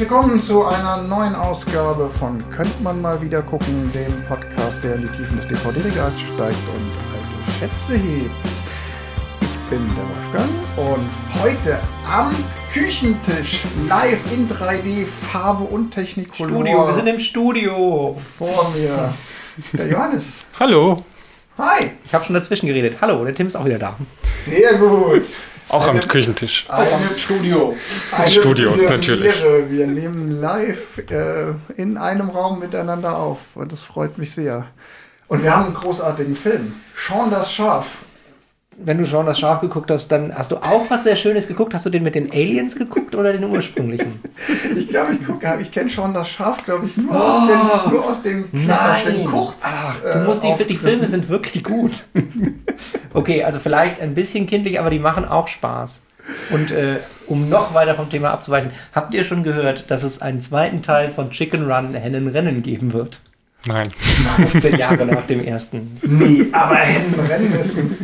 [0.00, 5.02] Willkommen zu einer neuen Ausgabe von Könnt man mal wieder gucken, dem Podcast, der in
[5.02, 8.30] die Tiefen des DVD-Regals steigt und alte Schätze hebt.
[9.42, 11.78] Ich bin der Wolfgang und heute
[12.10, 12.34] am
[12.72, 16.34] Küchentisch live in 3D, Farbe und Technik.
[16.34, 18.18] Studio, wir sind im Studio.
[18.38, 19.12] Vor mir
[19.74, 20.46] der Johannes.
[20.58, 21.04] Hallo.
[21.58, 21.90] Hi.
[22.06, 22.96] Ich habe schon dazwischen geredet.
[23.02, 23.98] Hallo, der Tim ist auch wieder da.
[24.22, 25.24] Sehr gut.
[25.70, 26.66] Auch am Küchentisch.
[26.68, 27.76] Eine Studio.
[28.10, 28.90] Eine Studio, Premiere.
[28.90, 29.32] natürlich.
[29.68, 34.66] Wir nehmen live äh, in einem Raum miteinander auf und das freut mich sehr.
[35.28, 36.74] Und wir haben einen großartigen Film.
[36.96, 37.98] Sean das Schaf.
[38.82, 41.74] Wenn du schon das Schaf geguckt hast, dann hast du auch was sehr Schönes geguckt.
[41.74, 44.20] Hast du den mit den Aliens geguckt oder den ursprünglichen?
[44.76, 48.04] Ich glaube, ich gucke, ich kenne Sean das Schaf, glaube ich, nur aus den, nur
[48.04, 49.56] aus den, aus den Kurz.
[49.62, 50.76] Ach, äh, du musst die, die.
[50.76, 52.04] Filme sind wirklich gut.
[53.14, 56.02] okay, also vielleicht ein bisschen kindlich, aber die machen auch Spaß.
[56.50, 60.40] Und äh, um noch weiter vom Thema abzuweichen, habt ihr schon gehört, dass es einen
[60.40, 63.20] zweiten Teil von Chicken Run Hennenrennen geben wird?
[63.66, 63.90] Nein.
[63.90, 65.98] 15 Jahre nach dem ersten.
[66.02, 67.96] Nee, aber Hennenrennen ist ein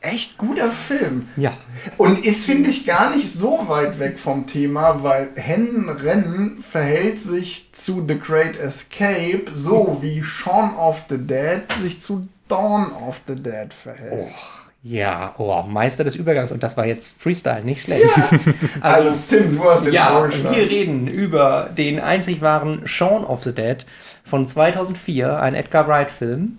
[0.00, 1.28] echt guter Film.
[1.36, 1.52] Ja.
[1.96, 7.68] Und ist, finde ich, gar nicht so weit weg vom Thema, weil Hennenrennen verhält sich
[7.72, 13.36] zu The Great Escape so wie Shaun of the Dead sich zu Dawn of the
[13.36, 14.34] Dead verhält.
[14.82, 16.52] Ja, oh, Meister des Übergangs.
[16.52, 18.06] Und das war jetzt Freestyle, nicht schlecht.
[18.80, 23.52] Also, Tim, du hast den Ja, wir reden über den einzig wahren Shaun of the
[23.54, 23.84] Dead
[24.24, 26.58] von 2004, ein Edgar Wright-Film.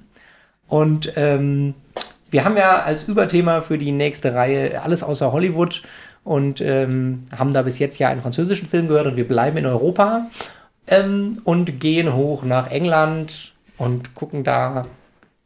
[0.67, 1.73] Und ähm,
[2.31, 5.83] wir haben ja als Überthema für die nächste Reihe alles außer Hollywood
[6.23, 9.65] und ähm, haben da bis jetzt ja einen französischen Film gehört und wir bleiben in
[9.65, 10.27] Europa
[10.87, 14.83] ähm, und gehen hoch nach England und gucken da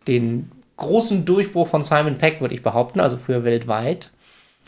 [0.07, 4.11] den großen Durchbruch von Simon Peck, würde ich behaupten, also für weltweit.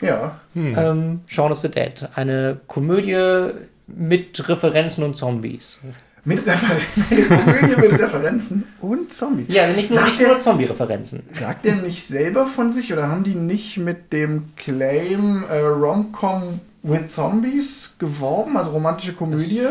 [0.00, 0.40] Ja.
[0.54, 2.08] Ähm, Shaun of the Dead.
[2.14, 3.52] Eine Komödie
[3.86, 5.80] mit Referenzen und Zombies.
[6.28, 9.46] Mit Referenzen, eine Komödie mit Referenzen und Zombies.
[9.48, 11.22] Ja, also nicht nur, Sagt nicht er- nur Zombie-Referenzen.
[11.32, 16.60] Sagt er nicht selber von sich oder haben die nicht mit dem Claim äh, Rom-Com
[16.82, 18.56] with Zombies geworben?
[18.58, 19.62] Also romantische Komödie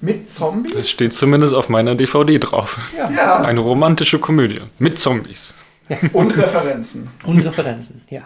[0.00, 0.74] mit Zombies?
[0.74, 2.78] Es steht zumindest auf meiner DVD drauf.
[2.96, 3.38] Ja.
[3.42, 5.54] Eine romantische Komödie mit Zombies.
[6.12, 7.08] Und Referenzen.
[7.24, 8.22] Und Referenzen, ja.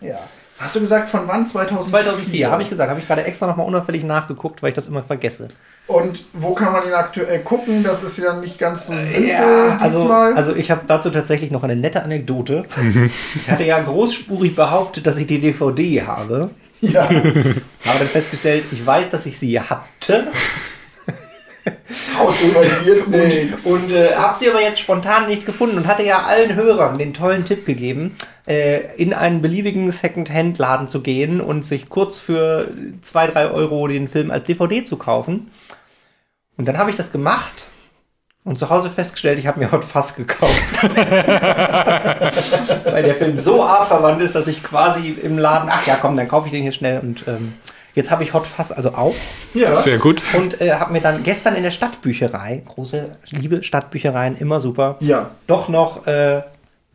[0.00, 0.18] Ja.
[0.58, 1.46] Hast du gesagt, von wann?
[1.46, 1.90] 2004?
[1.90, 2.90] 2004, habe ich gesagt.
[2.90, 5.48] Habe ich gerade extra nochmal unauffällig nachgeguckt, weil ich das immer vergesse.
[5.86, 7.82] Und wo kann man ihn aktuell gucken?
[7.82, 9.44] Das ist ja nicht ganz so simpel
[9.80, 10.34] also, diesmal.
[10.34, 12.64] also ich habe dazu tatsächlich noch eine nette Anekdote.
[13.34, 16.50] Ich hatte ja großspurig behauptet, dass ich die DVD habe.
[16.80, 17.04] ja.
[17.04, 20.28] Habe dann festgestellt, ich weiß, dass ich sie hatte.
[22.18, 23.64] Ausübergiert nicht.
[23.64, 27.14] Und äh, habe sie aber jetzt spontan nicht gefunden und hatte ja allen Hörern den
[27.14, 32.68] tollen Tipp gegeben, äh, in einen beliebigen Second-Hand-Laden zu gehen und sich kurz für
[33.02, 35.50] 2, 3 Euro den Film als DVD zu kaufen.
[36.56, 37.66] Und dann habe ich das gemacht
[38.44, 40.82] und zu Hause festgestellt, ich habe mir Hot Fuzz gekauft.
[40.82, 41.02] Weil
[43.02, 46.46] der Film so artverwandt ist, dass ich quasi im Laden, ach ja komm, dann kaufe
[46.46, 47.52] ich den hier schnell und ähm,
[47.98, 49.14] jetzt habe ich Hot Fuzz also auch.
[49.52, 49.74] Ja.
[49.74, 50.22] Sehr gut.
[50.34, 55.30] Und äh, habe mir dann gestern in der Stadtbücherei, große liebe Stadtbüchereien, immer super, Ja.
[55.46, 56.42] doch noch äh,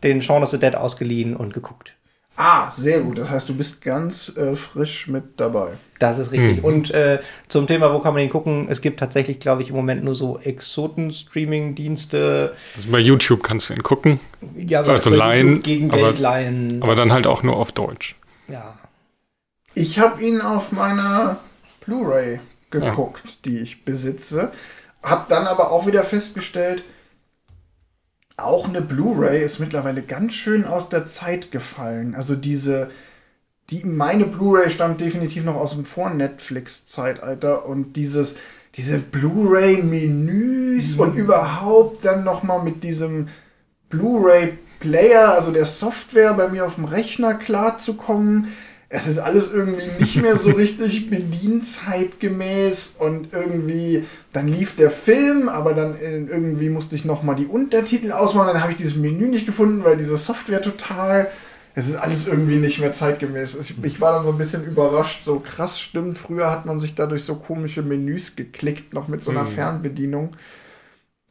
[0.03, 1.94] den Shaun of the Dead ausgeliehen und geguckt.
[2.36, 3.19] Ah, sehr gut.
[3.19, 5.74] Das heißt, du bist ganz äh, frisch mit dabei.
[6.00, 6.64] Das ist richtig.
[6.64, 8.66] Und äh, zum Thema, wo kann man den gucken?
[8.72, 12.56] Es gibt tatsächlich, glaube ich, im Moment nur so Exoten-Streaming-Dienste.
[12.75, 14.20] Also bei YouTube kannst du ihn gucken,
[14.56, 16.81] Ja, Also bei leihen, YouTube gegen aber- Geld leihen.
[16.81, 18.16] aber dann halt auch nur auf Deutsch.
[18.47, 18.80] Ja.
[19.75, 21.39] Ich habe ihn auf meiner
[21.85, 22.39] Blu-ray
[22.69, 24.51] geguckt, die ich besitze.
[25.01, 26.84] Hab dann aber auch wieder festgestellt,
[28.38, 32.16] auch eine Blu-ray ist mittlerweile ganz schön aus der Zeit gefallen.
[32.16, 32.89] Also diese,
[33.69, 38.37] die meine Blu-ray stammt definitiv noch aus dem Vor-Netflix-Zeitalter und dieses,
[38.75, 43.28] diese Blu-ray-Menüs und überhaupt dann noch mal mit diesem
[43.90, 48.53] Blu-ray-Player, also der Software bei mir auf dem Rechner klarzukommen.
[48.95, 55.49] Es ist alles irgendwie nicht mehr so richtig bedienzeitgemäß und irgendwie, dann lief der Film,
[55.49, 59.29] aber dann äh, irgendwie musste ich nochmal die Untertitel ausmachen, dann habe ich dieses Menü
[59.29, 61.28] nicht gefunden, weil diese Software total,
[61.73, 63.55] es ist alles irgendwie nicht mehr zeitgemäß.
[63.55, 66.93] Ich, ich war dann so ein bisschen überrascht, so krass stimmt, früher hat man sich
[66.93, 70.35] dadurch so komische Menüs geklickt, noch mit so einer Fernbedienung.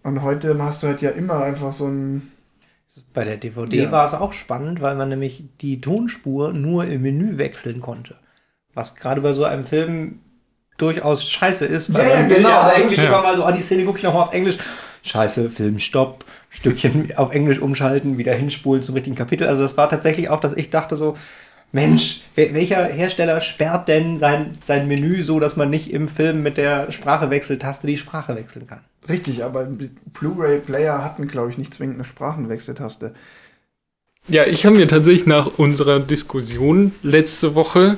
[0.02, 2.32] Und heute hast du halt ja immer einfach so ein
[3.14, 3.92] Bei der DVD Ja.
[3.92, 8.16] war es auch spannend, weil man nämlich die Tonspur nur im Menü wechseln konnte.
[8.74, 10.20] Was gerade bei so einem Film
[10.78, 12.48] durchaus scheiße ist, weil Ja, ja, man will genau.
[12.48, 13.04] ja eigentlich Ja.
[13.08, 14.58] immer mal so, ah, die Szene gucke ich noch mal auf Englisch.
[15.04, 19.46] Scheiße, Film, Stopp, Stückchen auf Englisch umschalten, wieder hinspulen zum richtigen Kapitel.
[19.48, 21.16] Also das war tatsächlich auch, dass ich dachte so,
[21.72, 26.42] Mensch, wel- welcher Hersteller sperrt denn sein, sein Menü so, dass man nicht im Film
[26.42, 28.80] mit der Sprachewechseltaste die Sprache wechseln kann?
[29.08, 29.66] Richtig, aber
[30.12, 33.14] Blu-ray-Player hatten, glaube ich, nicht zwingend eine Sprachenwechseltaste.
[34.28, 37.96] Ja, ich habe mir tatsächlich nach unserer Diskussion letzte Woche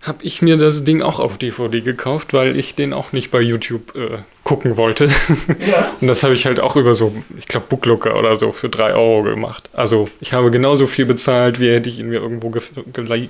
[0.00, 3.40] habe ich mir das Ding auch auf DVD gekauft, weil ich den auch nicht bei
[3.40, 5.08] YouTube äh, gucken wollte.
[5.70, 5.92] Ja.
[6.00, 8.94] Und das habe ich halt auch über so, ich glaube, Booklooker oder so für 3
[8.94, 9.68] Euro gemacht.
[9.72, 12.62] Also ich habe genauso viel bezahlt, wie hätte ich ihn mir irgendwo ge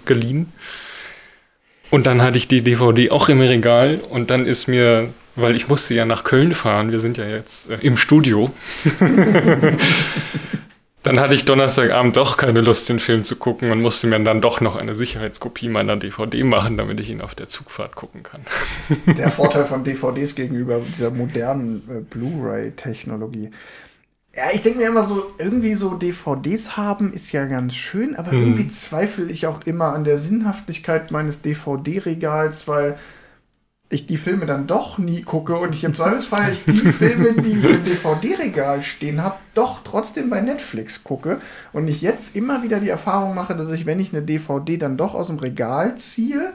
[0.05, 0.53] geliehen.
[1.91, 5.69] Und dann hatte ich die DVD auch im Regal und dann ist mir, weil ich
[5.69, 8.51] musste ja nach Köln fahren, wir sind ja jetzt äh, im Studio.
[11.05, 14.41] Dann hatte ich Donnerstagabend doch keine Lust, den Film zu gucken und musste mir dann
[14.41, 18.41] doch noch eine Sicherheitskopie meiner DVD machen, damit ich ihn auf der Zugfahrt gucken kann.
[19.17, 23.51] Der Vorteil von DVDs gegenüber dieser modernen äh, Blu-ray-Technologie.
[24.35, 28.33] Ja, ich denke mir immer so, irgendwie so DVDs haben ist ja ganz schön, aber
[28.33, 32.99] irgendwie zweifle ich auch immer an der Sinnhaftigkeit meines DVD-Regals, weil
[33.91, 37.65] ich die Filme dann doch nie gucke und ich im Zweifelsfall die Filme, die ich
[37.65, 41.41] im DVD-Regal stehen habe, doch trotzdem bei Netflix gucke
[41.73, 44.99] und ich jetzt immer wieder die Erfahrung mache, dass ich, wenn ich eine DVD dann
[44.99, 46.53] doch aus dem Regal ziehe,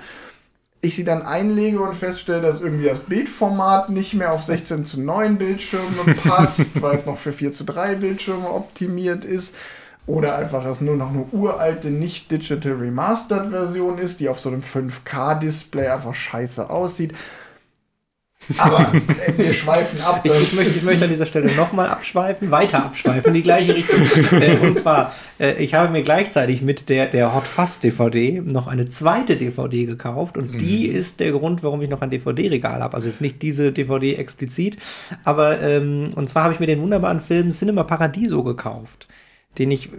[0.82, 5.02] ich sie dann einlege und feststelle, dass irgendwie das Bildformat nicht mehr auf 16 zu
[5.02, 9.56] 9 Bildschirme passt, weil es noch für 4 zu 3 Bildschirme optimiert ist.
[10.06, 14.50] Oder einfach es nur noch eine uralte, nicht digital remastered Version ist, die auf so
[14.50, 17.14] einem 5K-Display einfach scheiße aussieht.
[18.58, 18.92] Aber
[19.26, 20.22] äh, wir schweifen ab.
[20.24, 23.76] Ich, ich, möchte, ich möchte an dieser Stelle nochmal abschweifen, weiter abschweifen, in die gleiche
[23.76, 24.02] Richtung.
[24.42, 28.68] äh, und zwar, äh, ich habe mir gleichzeitig mit der, der Hot Fuzz DVD noch
[28.68, 32.96] eine zweite DVD gekauft und die ist der Grund, warum ich noch ein DVD-Regal habe.
[32.96, 34.78] Also jetzt nicht diese DVD explizit,
[35.24, 39.08] aber ähm, und zwar habe ich mir den wunderbaren Film Cinema Paradiso gekauft,
[39.58, 39.90] den ich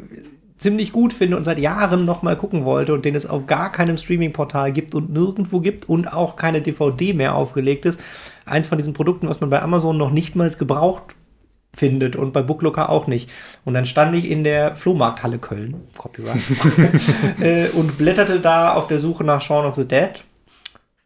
[0.57, 3.71] ziemlich gut finde und seit Jahren noch mal gucken wollte und den es auf gar
[3.73, 8.01] keinem Streaming-Portal gibt und nirgendwo gibt und auch keine DVD mehr aufgelegt ist.
[8.47, 11.17] Eins von diesen Produkten, was man bei Amazon noch nicht mal gebraucht
[11.77, 13.31] findet und bei Booklooker auch nicht.
[13.65, 16.41] Und dann stand ich in der Flohmarkthalle Köln, Copyright,
[17.41, 20.25] äh, und blätterte da auf der Suche nach Shaun of the Dead.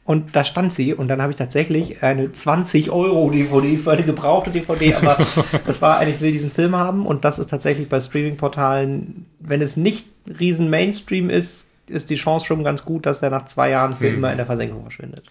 [0.09, 4.05] Und da stand sie und dann habe ich tatsächlich eine 20 Euro DVD für eine
[4.05, 5.19] gebrauchte DVD, aber
[5.67, 9.61] das war eigentlich, ich will diesen Film haben und das ist tatsächlich bei Streaming-Portalen, wenn
[9.61, 10.07] es nicht
[10.41, 14.09] riesen Mainstream ist, ist die Chance schon ganz gut, dass der nach zwei Jahren für
[14.09, 15.31] immer in der Versenkung verschwindet.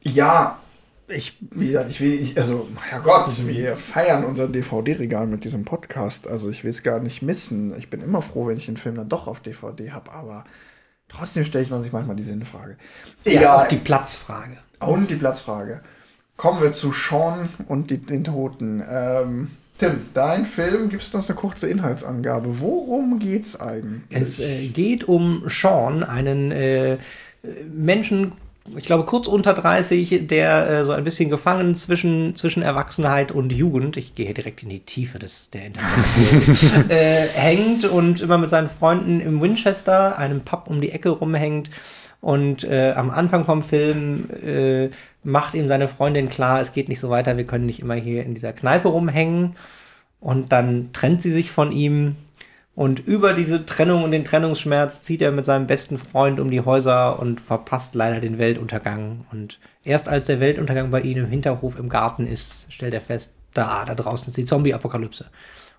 [0.00, 0.58] Ja,
[1.08, 6.26] ich, ich will, also, Herrgott, wir feiern unser DVD-Regal mit diesem Podcast.
[6.26, 7.76] Also, ich will es gar nicht missen.
[7.76, 10.44] Ich bin immer froh, wenn ich den Film dann doch auf DVD habe, aber
[11.16, 12.76] trotzdem stellt man sich manchmal die Sinnfrage.
[13.24, 13.56] Ja, Egal.
[13.64, 14.56] auch die Platzfrage.
[14.80, 15.80] und die Platzfrage.
[16.36, 18.82] Kommen wir zu Sean und die, den Toten.
[18.88, 22.60] Ähm, Tim, dein Film, gibst du uns eine kurze Inhaltsangabe.
[22.60, 24.02] Worum geht's eigentlich?
[24.10, 26.98] Es äh, geht um Sean, einen äh,
[27.72, 28.32] Menschen,
[28.76, 33.52] ich glaube kurz unter 30, der äh, so ein bisschen gefangen zwischen, zwischen Erwachsenheit und
[33.52, 38.50] Jugend, ich gehe direkt in die Tiefe des, der Interpretation, äh, hängt und immer mit
[38.50, 41.70] seinen Freunden im Winchester, einem Pub um die Ecke rumhängt.
[42.20, 44.90] Und äh, am Anfang vom Film äh,
[45.24, 48.24] macht ihm seine Freundin klar, es geht nicht so weiter, wir können nicht immer hier
[48.24, 49.56] in dieser Kneipe rumhängen.
[50.20, 52.14] Und dann trennt sie sich von ihm.
[52.74, 56.62] Und über diese Trennung und den Trennungsschmerz zieht er mit seinem besten Freund um die
[56.62, 59.26] Häuser und verpasst leider den Weltuntergang.
[59.30, 63.32] Und erst als der Weltuntergang bei ihm im Hinterhof im Garten ist, stellt er fest,
[63.52, 65.26] da, da draußen ist die Zombie-Apokalypse.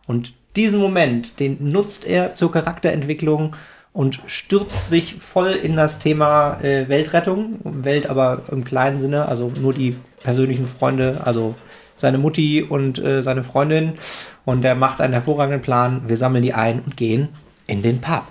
[0.05, 3.55] Und diesen Moment, den nutzt er zur Charakterentwicklung
[3.91, 7.59] und stürzt sich voll in das Thema äh, Weltrettung.
[7.63, 11.55] Welt aber im kleinen Sinne, also nur die persönlichen Freunde, also
[11.95, 13.93] seine Mutti und äh, seine Freundin.
[14.45, 16.07] Und er macht einen hervorragenden Plan.
[16.07, 17.29] Wir sammeln die ein und gehen
[17.67, 18.25] in den Pub.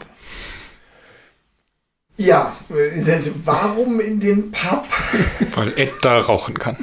[2.19, 4.87] Ja, äh, warum in den Pub?
[5.55, 6.77] Weil Ed da rauchen kann.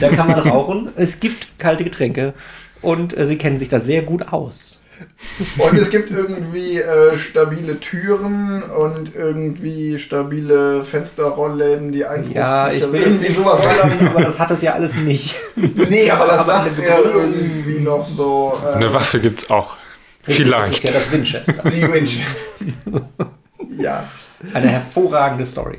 [0.00, 0.90] Da kann man rauchen.
[0.96, 2.34] Es gibt kalte Getränke.
[2.82, 4.81] Und äh, sie kennen sich da sehr gut aus.
[5.58, 12.92] Und es gibt irgendwie äh, stabile Türen und irgendwie stabile Fensterrollläden, die einbruchsicher Ja, ich
[12.92, 13.62] will jetzt nicht sowas.
[13.64, 15.34] spoilern, aber das hat es ja alles nicht.
[15.56, 18.58] Nee, aber das Aber sagt er Begründung- irgendwie noch so.
[18.64, 19.76] Äh, Eine Waffe gibt's auch.
[20.24, 20.84] Das ist Vielleicht.
[20.84, 21.62] ja das Winchester.
[21.68, 22.20] Die Winch.
[23.78, 24.04] ja.
[24.54, 25.78] Eine hervorragende Story.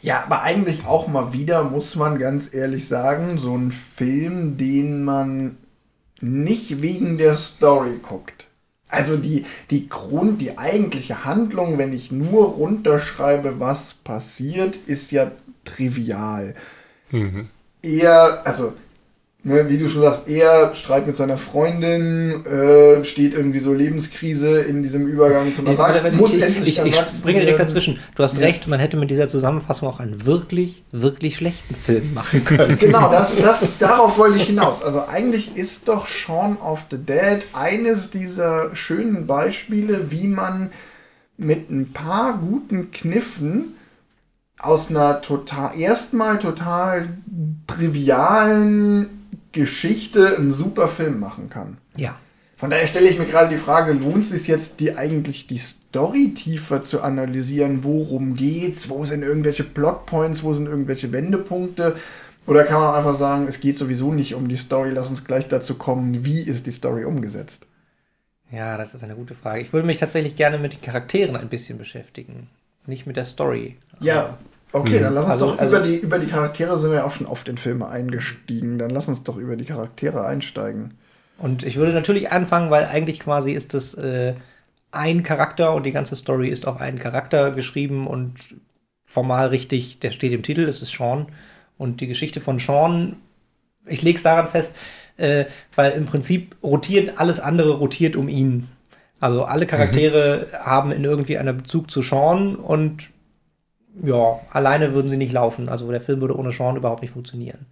[0.00, 5.02] Ja, aber eigentlich auch mal wieder, muss man ganz ehrlich sagen, so ein Film, den
[5.04, 5.56] man
[6.24, 8.46] nicht wegen der Story guckt.
[8.88, 15.32] Also die, die Grund, die eigentliche Handlung, wenn ich nur runterschreibe, was passiert, ist ja
[15.64, 16.54] trivial.
[17.10, 17.48] Mhm.
[17.82, 18.74] Eher, also
[19.46, 24.60] Ne, wie du schon sagst, er Streit mit seiner Freundin, äh, steht irgendwie so Lebenskrise
[24.60, 27.98] in diesem Übergang zum Erwachsenen, ich, muss ich, endlich ich, ich erwachsen springe direkt dazwischen.
[28.14, 28.44] Du hast Ja.
[28.46, 32.78] recht, man hätte mit dieser Zusammenfassung auch einen wirklich, wirklich schlechten Film machen können.
[32.84, 34.82] Genau, das, das, darauf wollte ich hinaus.
[34.82, 40.70] Also eigentlich ist doch Shaun of the Dead eines dieser schönen Beispiele, wie man
[41.36, 43.74] mit ein paar guten Kniffen
[44.58, 47.10] aus einer total, erstmal total
[47.66, 49.23] trivialen
[49.54, 51.78] Geschichte einen super Film machen kann.
[51.96, 52.18] Ja.
[52.56, 55.58] Von daher stelle ich mir gerade die Frage, lohnt es sich jetzt, die eigentlich die
[55.58, 57.82] Story tiefer zu analysieren?
[57.82, 58.88] Worum geht's?
[58.88, 60.44] Wo sind irgendwelche Plotpoints?
[60.44, 61.96] Wo sind irgendwelche Wendepunkte?
[62.46, 65.48] Oder kann man einfach sagen, es geht sowieso nicht um die Story, lass uns gleich
[65.48, 67.66] dazu kommen, wie ist die Story umgesetzt?
[68.52, 69.62] Ja, das ist eine gute Frage.
[69.62, 72.48] Ich würde mich tatsächlich gerne mit den Charakteren ein bisschen beschäftigen.
[72.86, 73.76] Nicht mit der Story.
[74.00, 74.38] Ja,
[74.74, 77.04] okay, dann lass uns Also- doch also- über, die, über die Charaktere sind wir ja
[77.04, 78.78] auch schon oft in Filme eingestiegen.
[78.78, 80.94] Dann lass uns doch über die Charaktere einsteigen.
[81.38, 84.34] Und ich würde natürlich anfangen, weil eigentlich quasi ist das äh,
[84.92, 88.34] ein Charakter und die ganze Story ist auf einen Charakter geschrieben und
[89.04, 91.26] formal richtig, der steht im Titel, es ist Sean.
[91.76, 93.16] Und die Geschichte von Sean,
[93.86, 94.76] ich lege es daran fest,
[95.16, 98.68] äh, weil im Prinzip rotiert, alles andere rotiert um ihn.
[99.20, 103.10] Also alle Charaktere haben in irgendwie einen Bezug zu Sean und
[104.02, 105.68] ja, alleine würden sie nicht laufen.
[105.68, 107.66] Also der Film würde ohne Sean überhaupt nicht funktionieren.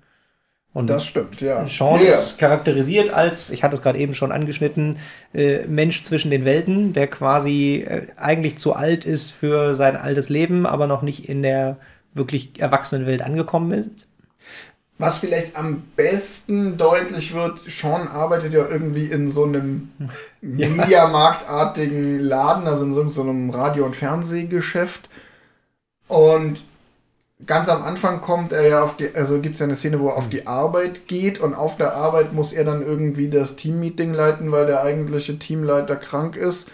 [0.74, 1.66] Und Das stimmt, ja.
[1.66, 2.10] Sean Ja.
[2.10, 4.96] ist charakterisiert als, ich hatte es gerade eben schon angeschnitten,
[5.34, 10.30] äh, Mensch zwischen den Welten, der quasi äh, eigentlich zu alt ist für sein altes
[10.30, 11.76] Leben, aber noch nicht in der
[12.14, 14.08] wirklich erwachsenen Welt angekommen ist.
[14.98, 19.90] Was vielleicht am besten deutlich wird, Sean arbeitet ja irgendwie in so einem
[20.40, 25.08] Mediamarktartigen Laden, also in so, so einem Radio- und Fernsehgeschäft.
[26.12, 26.62] Und
[27.46, 30.08] ganz am Anfang kommt er ja auf die, also gibt es ja eine Szene, wo
[30.08, 34.12] er auf die Arbeit geht und auf der Arbeit muss er dann irgendwie das Teammeeting
[34.12, 36.68] leiten, weil der eigentliche Teamleiter krank ist.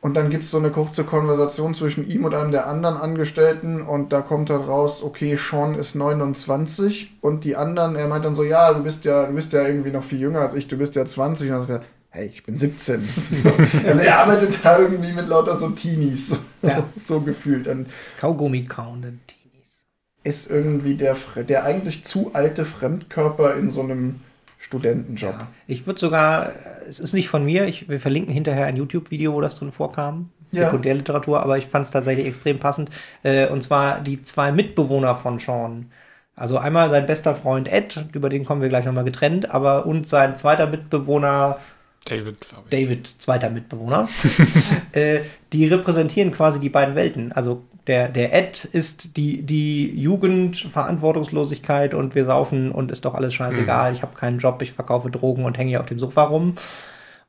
[0.00, 3.82] Und dann gibt es so eine kurze Konversation zwischen ihm und einem der anderen Angestellten
[3.82, 8.34] und da kommt halt raus, okay, Sean ist 29 und die anderen, er meint dann
[8.34, 10.76] so, ja, du bist ja, du bist ja irgendwie noch viel jünger als ich, du
[10.76, 13.08] bist ja 20 und dann sagt er, hey, ich bin 17.
[13.86, 16.84] also er arbeitet da irgendwie mit lauter so Teenies, so, Ja.
[16.96, 17.66] so gefühlt.
[17.66, 17.88] Und
[18.18, 19.84] Kaugummi kauende Teenies.
[20.22, 21.16] ist irgendwie der,
[21.48, 24.20] der eigentlich zu alte Fremdkörper in so einem
[24.58, 25.32] Studentenjob.
[25.32, 25.48] Ja.
[25.66, 26.52] Ich würde sogar,
[26.88, 30.30] es ist nicht von mir, ich, wir verlinken hinterher ein YouTube-Video, wo das drin vorkam.
[30.52, 30.66] Ja.
[30.66, 32.90] Sekundärliteratur, aber ich fand es tatsächlich extrem passend.
[33.22, 35.90] Äh, und zwar die zwei Mitbewohner von Sean.
[36.34, 40.06] Also einmal sein bester Freund Ed, über den kommen wir gleich nochmal getrennt, aber und
[40.06, 41.58] sein zweiter Mitbewohner
[42.04, 42.70] David, glaube ich.
[42.70, 44.08] David, zweiter Mitbewohner,
[44.92, 45.20] äh,
[45.52, 47.32] die repräsentieren quasi die beiden Welten.
[47.32, 53.14] Also der, der Ed ist die, die Jugend, Verantwortungslosigkeit und wir saufen und ist doch
[53.14, 53.92] alles scheißegal.
[53.92, 56.54] Ich habe keinen Job, ich verkaufe Drogen und hänge hier auf dem Sofa rum.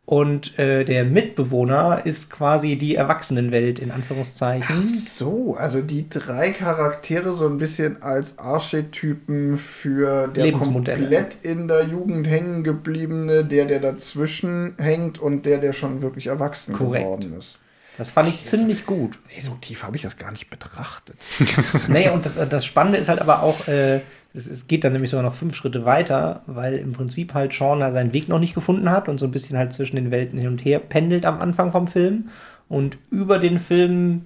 [0.05, 4.65] Und äh, der Mitbewohner ist quasi die Erwachsenenwelt in Anführungszeichen.
[4.69, 11.69] Ach so, also die drei Charaktere so ein bisschen als Archetypen für der komplett in
[11.69, 17.05] der Jugend hängen gebliebene, der, der dazwischen hängt und der, der schon wirklich erwachsen Korrekt.
[17.05, 17.59] geworden ist.
[17.97, 19.17] Das fand ich ziemlich gut.
[19.33, 21.15] Nee, so tief habe ich das gar nicht betrachtet.
[21.87, 24.01] naja, und das, das Spannende ist halt aber auch, äh,
[24.33, 27.79] es, es geht dann nämlich sogar noch fünf Schritte weiter, weil im Prinzip halt Sean
[27.79, 30.47] seinen Weg noch nicht gefunden hat und so ein bisschen halt zwischen den Welten hin
[30.47, 32.29] und her pendelt am Anfang vom Film.
[32.67, 34.25] Und über den Film,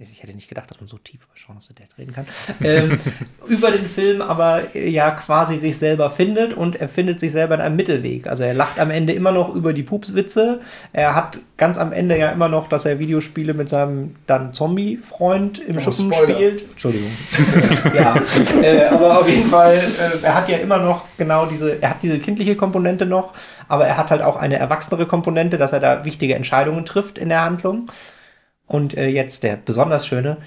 [0.00, 2.26] ich hätte nicht gedacht, dass man so tief über Sean of the Dead reden kann,
[2.64, 2.98] ähm,
[3.48, 7.54] über den Film aber äh, ja quasi sich selber findet und er findet sich selber
[7.54, 8.26] in einem Mittelweg.
[8.26, 10.60] Also er lacht am Ende immer noch über die Pupswitze.
[10.92, 15.60] Er hat ganz am Ende ja immer noch, dass er Videospiele mit seinem dann Zombie-Freund
[15.60, 16.34] im Oh, Schuppen Spoiler.
[16.34, 16.70] spielt.
[16.70, 17.10] Entschuldigung.
[17.94, 18.16] ja,
[18.62, 22.02] äh, aber auf jeden Fall, äh, er hat ja immer noch genau diese, er hat
[22.02, 23.32] diese kindliche Komponente noch,
[23.68, 27.28] aber er hat halt auch eine erwachsenere Komponente, dass er da wichtige Entscheidungen trifft in
[27.28, 27.88] der Handlung.
[28.66, 30.38] Und äh, jetzt der besonders schöne,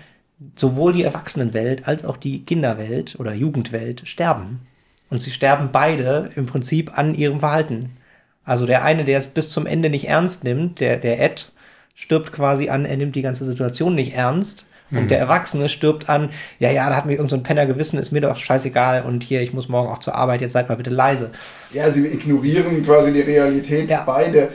[0.56, 4.62] sowohl die Erwachsenenwelt als auch die Kinderwelt oder Jugendwelt sterben.
[5.10, 7.98] Und sie sterben beide im Prinzip an ihrem Verhalten.
[8.44, 11.52] Also der eine, der es bis zum Ende nicht ernst nimmt, der, der Ed,
[11.96, 14.66] stirbt quasi an, er nimmt die ganze Situation nicht ernst.
[14.90, 18.00] Und der Erwachsene stirbt an, ja, ja, da hat mir irgendein so ein Penner gewissen,
[18.00, 20.76] ist mir doch scheißegal und hier, ich muss morgen auch zur Arbeit, jetzt seid mal
[20.76, 21.32] bitte leise.
[21.74, 24.04] Ja, sie ignorieren quasi die Realität Ja.
[24.06, 24.48] beide.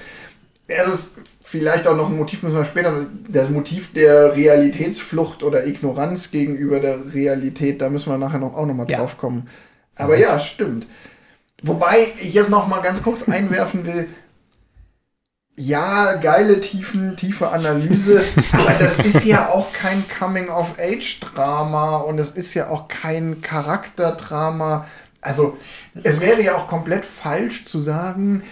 [0.67, 1.15] Es ist
[1.53, 6.81] vielleicht auch noch ein Motiv, müssen wir später, das Motiv der Realitätsflucht oder Ignoranz gegenüber
[6.81, 8.99] der Realität, da müssen wir nachher noch, auch nochmal Ja.
[8.99, 9.49] drauf kommen.
[9.95, 10.87] Aber ja, stimmt.
[11.63, 14.09] Wobei ich jetzt noch mal ganz kurz einwerfen will,
[15.55, 22.55] ja, geile tiefen, tiefe Analyse, aber das ist ja auch kein Coming-of-Age-Drama und es ist
[22.55, 24.87] ja auch kein Charakterdrama.
[25.21, 25.59] Also,
[26.03, 28.43] es wäre ja auch komplett falsch zu sagen,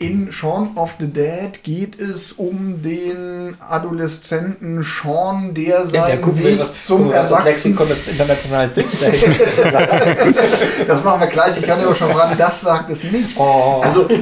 [0.00, 6.16] in Shaun of the Dead geht es um den Adoleszenten Sean, der seinen Ja, der
[6.16, 7.76] guckt Weg was, zum das Erwachsenen...
[7.76, 8.96] Des internationalen Films.
[10.86, 13.38] Das machen wir gleich, ich kann dir aber schon fragen, das sagt es nicht.
[13.38, 13.82] Oh.
[13.84, 14.18] Also, du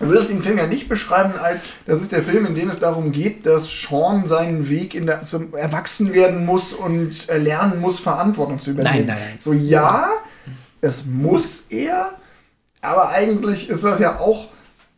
[0.00, 3.12] würdest den Film ja nicht beschreiben als, das ist der Film, in dem es darum
[3.12, 8.00] geht, dass Sean seinen Weg in der, zum Erwachsen werden muss und äh, lernen muss,
[8.00, 9.06] Verantwortung zu übernehmen.
[9.06, 9.36] Nein, nein, nein.
[9.38, 10.08] So, ja,
[10.80, 12.10] es muss er,
[12.80, 14.48] aber eigentlich ist das ja auch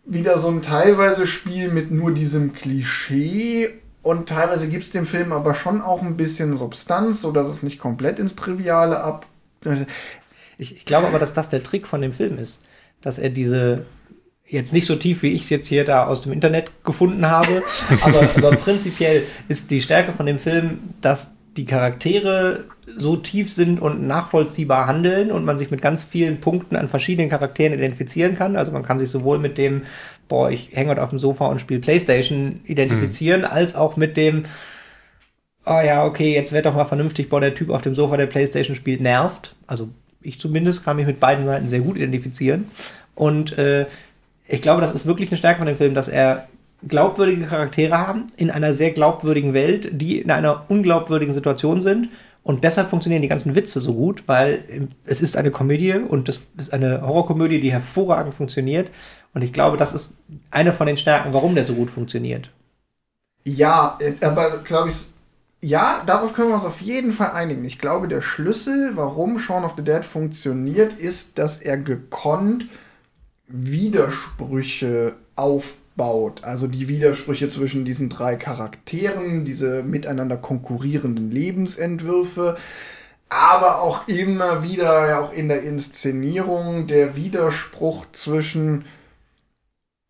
[0.07, 3.71] wieder so ein teilweise Spiel mit nur diesem Klischee
[4.03, 7.79] und teilweise gibt es dem Film aber schon auch ein bisschen Substanz, sodass es nicht
[7.79, 9.27] komplett ins Triviale ab.
[10.59, 12.61] Ich, ich glaube aber, dass das der Trick von dem Film ist.
[13.01, 13.87] Dass er diese,
[14.47, 17.63] jetzt nicht so tief, wie ich es jetzt hier da aus dem Internet gefunden habe,
[18.03, 23.81] aber, aber prinzipiell ist die Stärke von dem Film, dass die Charaktere so tief sind
[23.81, 28.57] und nachvollziehbar handeln und man sich mit ganz vielen Punkten an verschiedenen Charakteren identifizieren kann.
[28.57, 29.83] Also man kann sich sowohl mit dem,
[30.29, 34.45] boah, ich hänge heute auf dem Sofa und spiele Playstation identifizieren, als auch mit dem,
[35.65, 38.27] oh ja, okay, jetzt wird doch mal vernünftig, boah, der Typ auf dem Sofa, der
[38.27, 39.55] Playstation spielt, nervt.
[39.67, 39.89] Also
[40.21, 42.67] ich zumindest kann mich mit beiden Seiten sehr gut identifizieren.
[43.15, 43.87] Und äh,
[44.49, 46.49] ich glaube, das ist wirklich eine Stärke von dem Film, dass er
[46.89, 52.09] glaubwürdige Charaktere haben in einer sehr glaubwürdigen Welt, die in einer unglaubwürdigen Situation sind.
[52.43, 56.41] Und deshalb funktionieren die ganzen Witze so gut, weil es ist eine Komödie und das
[56.59, 58.91] ist eine Horrorkomödie, die hervorragend funktioniert.
[59.33, 60.19] Und ich glaube, das ist
[60.51, 62.51] eine von den Stärken, warum der so gut funktioniert.
[63.45, 65.07] Ja, äh, aber glaube ich,
[65.61, 67.65] ja, darauf können wir uns auf jeden Fall einigen.
[67.65, 72.67] Ich glaube, der Schlüssel, warum Shaun of the Dead funktioniert, ist, dass er gekonnt
[73.49, 75.15] Widersprüche
[75.97, 76.43] aufbaut.
[76.45, 82.57] Also die Widersprüche zwischen diesen drei Charakteren, diese miteinander konkurrierenden Lebensentwürfe,
[83.29, 88.85] aber auch immer wieder, ja auch in der Inszenierung, der Widerspruch zwischen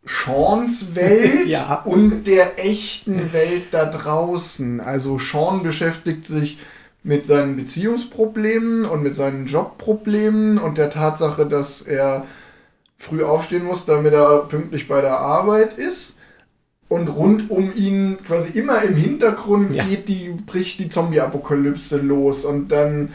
[0.04, 1.82] Seans Welt Ja.
[1.84, 4.80] und der echten Welt da draußen.
[4.80, 6.58] Also Sean beschäftigt sich
[7.02, 12.26] mit seinen Beziehungsproblemen und mit seinen Jobproblemen und der Tatsache, dass er
[13.04, 16.18] früh aufstehen muss, damit er pünktlich bei der Arbeit ist.
[16.88, 19.84] Und rund um ihn quasi immer im Hintergrund Ja.
[19.84, 23.12] geht die, bricht die Zombie-Apokalypse los und dann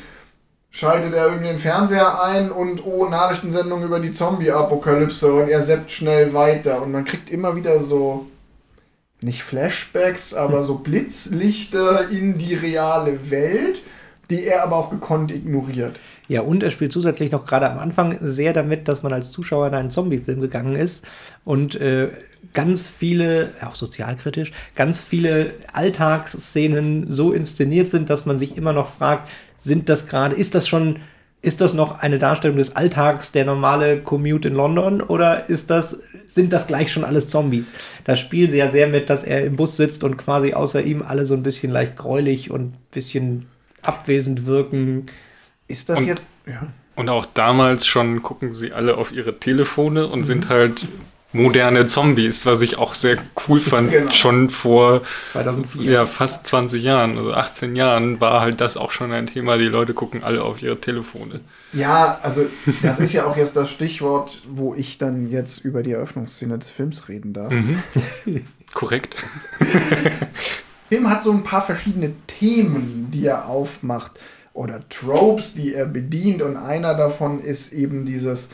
[0.71, 5.91] schaltet er irgendwie den Fernseher ein und oh, Nachrichtensendung über die Zombie-Apokalypse und er seppt
[5.91, 8.28] schnell weiter und man kriegt immer wieder so
[9.21, 13.82] nicht Flashbacks, aber so Blitzlichter in die reale Welt,
[14.30, 15.99] die er aber auch gekonnt ignoriert.
[16.30, 19.68] Ja, und er spielt zusätzlich noch gerade am Anfang sehr damit, dass man als Zuschauer
[19.68, 21.04] in einen Zombie-Film gegangen ist
[21.44, 22.10] und äh,
[22.54, 28.92] ganz viele, auch sozialkritisch, ganz viele Alltagsszenen so inszeniert sind, dass man sich immer noch
[28.92, 30.98] fragt, sind das gerade, ist das schon,
[31.42, 36.00] ist das noch eine Darstellung des Alltags, der normale Commute in London oder ist das,
[36.28, 37.74] sind das gleich schon alles Zombies?
[38.04, 41.02] Da spielen sie ja sehr mit, dass er im Bus sitzt und quasi außer ihm
[41.02, 43.48] alle so ein bisschen leicht gräulich und ein bisschen
[43.82, 45.08] abwesend wirken.
[45.69, 46.25] Ist das Und- jetzt.
[46.45, 46.67] Ja.
[46.95, 50.25] Und auch damals schon gucken sie alle auf ihre Telefone und Mhm.
[50.25, 50.86] sind halt
[51.32, 53.15] moderne Zombies, was ich auch sehr
[53.47, 53.91] cool fand.
[53.91, 54.12] Genau.
[54.12, 55.01] Schon vor
[55.32, 55.89] 2004.
[55.91, 59.58] ja, fast 20 Jahren, also 18 Jahren, war halt das auch schon ein Thema.
[59.58, 61.39] Die Leute gucken alle auf ihre Telefone.
[61.71, 62.47] Ja, also
[62.82, 66.69] das ist ja auch jetzt das Stichwort, wo ich dann jetzt über die Eröffnungsszene des
[66.71, 67.53] Films reden darf.
[68.73, 69.15] Korrekt.
[69.62, 74.19] Der Film hat so ein paar verschiedene Themen, die er aufmacht
[74.60, 78.50] oder Tropes, die er bedient und einer davon ist eben dieses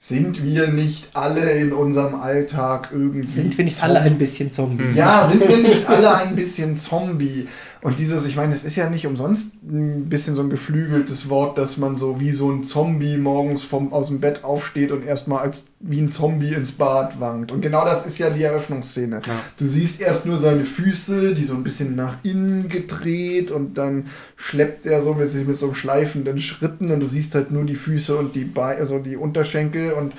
[0.00, 4.92] sind wir nicht alle in unserem Alltag irgendwie Sind wir nicht alle ein bisschen Zombie?
[4.94, 7.48] Ja, sind wir nicht alle ein bisschen Zombie?
[7.80, 11.58] Und dieses, ich meine, es ist ja nicht umsonst ein bisschen so ein geflügeltes Wort,
[11.58, 15.40] dass man so wie so ein Zombie morgens vom, aus dem Bett aufsteht und erstmal
[15.40, 17.52] als wie ein Zombie ins Bad wankt.
[17.52, 19.20] Und genau das ist ja die Eröffnungsszene.
[19.24, 19.32] Ja.
[19.58, 24.06] Du siehst erst nur seine Füße, die so ein bisschen nach innen gedreht und dann
[24.36, 27.76] schleppt er so mit, sich mit so schleifenden Schritten und du siehst halt nur die
[27.76, 30.14] Füße und die Beine, also die Unterschenkel und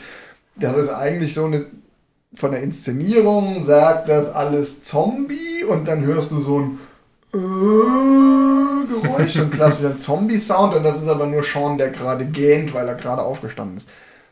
[0.56, 1.66] das ist eigentlich so eine
[2.36, 6.80] von der Inszenierung sagt das alles Zombie und dann hörst du so ein
[7.32, 12.88] Geräusch, so ein klassischer Zombie-Sound und das ist aber nur Sean, der gerade gähnt, weil
[12.88, 13.90] er gerade aufgestanden ist.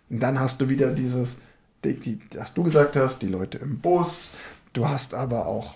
[0.10, 1.38] Und dann hast du wieder dieses,
[1.84, 4.34] die, die, was du gesagt hast, die Leute im Bus,
[4.74, 5.76] du hast aber auch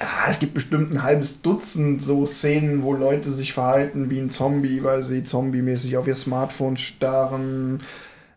[0.00, 4.30] Ah, es gibt bestimmt ein halbes Dutzend so Szenen, wo Leute sich verhalten wie ein
[4.30, 7.82] Zombie, weil sie zombie-mäßig auf ihr Smartphone starren.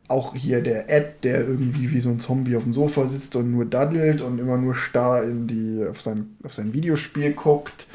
[0.07, 3.51] Auch hier der Ed, der irgendwie wie so ein Zombie auf dem Sofa sitzt und
[3.51, 7.87] nur daddelt und immer nur starr in die, auf, sein, auf sein Videospiel guckt.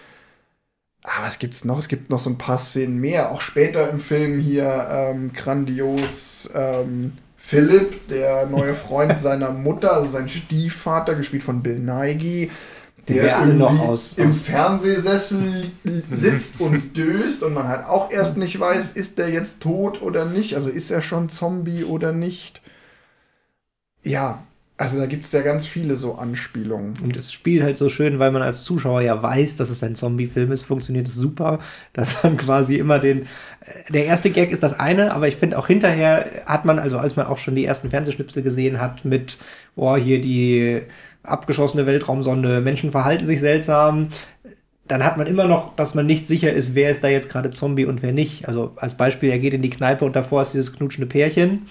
[1.03, 1.79] Ah, was gibt's noch?
[1.79, 3.31] Es gibt noch so ein paar Szenen mehr.
[3.31, 10.09] Auch später im Film hier ähm, grandios ähm, Philipp, der neue Freund seiner Mutter, also
[10.09, 12.51] sein Stiefvater, gespielt von Bill Nighy,
[13.09, 15.71] der Wir alle noch aus- im aus- Fernsehsessel
[16.11, 20.25] sitzt und döst und man halt auch erst nicht weiß, ist der jetzt tot oder
[20.25, 20.55] nicht.
[20.55, 22.61] Also ist er schon Zombie oder nicht.
[24.03, 24.43] Ja,
[24.77, 26.95] also da gibt es ja ganz viele so Anspielungen.
[27.03, 29.97] Und es spielt halt so schön, weil man als Zuschauer ja weiß, dass es ein
[29.97, 31.59] Zombie-Film ist, funktioniert es super,
[31.93, 33.23] dass man quasi immer den.
[33.23, 36.97] äh, Der erste Gag ist das eine, aber ich finde auch hinterher hat man, also
[36.97, 39.39] als man auch schon die ersten Fernsehschnipsel gesehen hat, mit,
[39.75, 40.83] oh, hier die
[41.31, 44.09] abgeschossene Weltraumsonde, Menschen verhalten sich seltsam,
[44.87, 47.51] dann hat man immer noch, dass man nicht sicher ist, wer ist da jetzt gerade
[47.51, 48.49] Zombie und wer nicht.
[48.49, 51.67] Also als Beispiel, er geht in die Kneipe und davor ist dieses knutschende Pärchen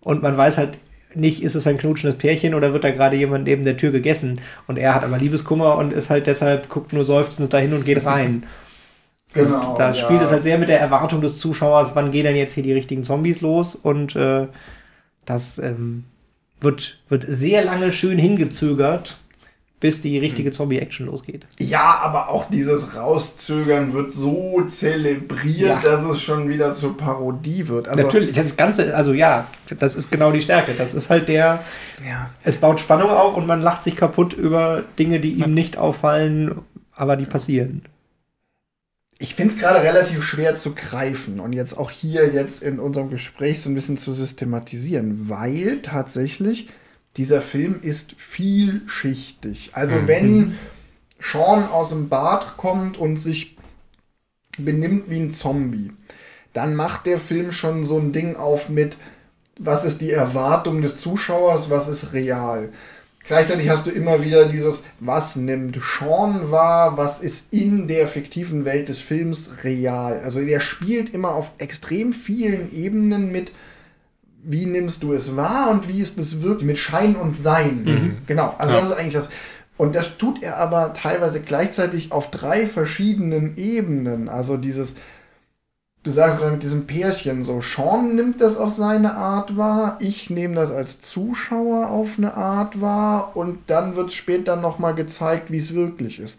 [0.00, 0.76] und man weiß halt
[1.14, 4.40] nicht, ist es ein knutschendes Pärchen oder wird da gerade jemand neben der Tür gegessen
[4.66, 8.04] und er hat aber Liebeskummer und ist halt deshalb, guckt nur seufzend dahin und geht
[8.04, 8.44] rein.
[9.34, 9.76] Genau.
[9.76, 9.94] Da ja.
[9.94, 12.72] spielt es halt sehr mit der Erwartung des Zuschauers, wann gehen denn jetzt hier die
[12.72, 14.46] richtigen Zombies los und äh,
[15.24, 16.04] das ähm,
[16.60, 19.18] wird, wird sehr lange schön hingezögert,
[19.80, 21.46] bis die richtige Zombie-Action losgeht.
[21.58, 25.80] Ja, aber auch dieses Rauszögern wird so zelebriert, Ja.
[25.82, 27.88] dass es schon wieder zur Parodie wird.
[27.88, 29.46] Also, Natürlich, das Ganze, also ja,
[29.78, 30.72] das ist genau die Stärke.
[30.78, 31.62] Das ist halt der,
[32.06, 32.30] Ja.
[32.44, 36.54] es baut Spannung auf und man lacht sich kaputt über Dinge, die ihm nicht auffallen,
[36.94, 37.82] aber die passieren.
[39.18, 43.10] Ich finde es gerade relativ schwer zu greifen und jetzt auch hier jetzt in unserem
[43.10, 46.68] Gespräch so ein bisschen zu systematisieren, weil tatsächlich
[47.16, 49.70] dieser Film ist vielschichtig.
[49.72, 50.58] Also wenn
[51.20, 53.56] Sean aus dem Bad kommt und sich
[54.58, 55.92] benimmt wie ein Zombie,
[56.52, 58.96] dann macht der Film schon so ein Ding auf mit,
[59.58, 62.72] was ist die Erwartung des Zuschauers, was ist real.
[63.26, 68.66] Gleichzeitig hast du immer wieder dieses, was nimmt Sean wahr, was ist in der fiktiven
[68.66, 70.20] Welt des Films real.
[70.22, 73.52] Also der spielt immer auf extrem vielen Ebenen mit,
[74.42, 78.18] wie nimmst du es wahr und wie ist es wirklich, mit Schein und Sein.
[78.26, 78.80] Genau, also Ja.
[78.80, 79.30] das ist eigentlich das.
[79.76, 84.28] Und das tut er aber teilweise gleichzeitig auf drei verschiedenen Ebenen.
[84.28, 84.96] Also dieses,
[86.04, 90.30] du sagst gerade mit diesem Pärchen so, Sean nimmt das auf seine Art wahr, ich
[90.30, 95.58] nehme das als Zuschauer auf eine Art wahr und dann wird später nochmal gezeigt, wie
[95.58, 96.38] es wirklich ist.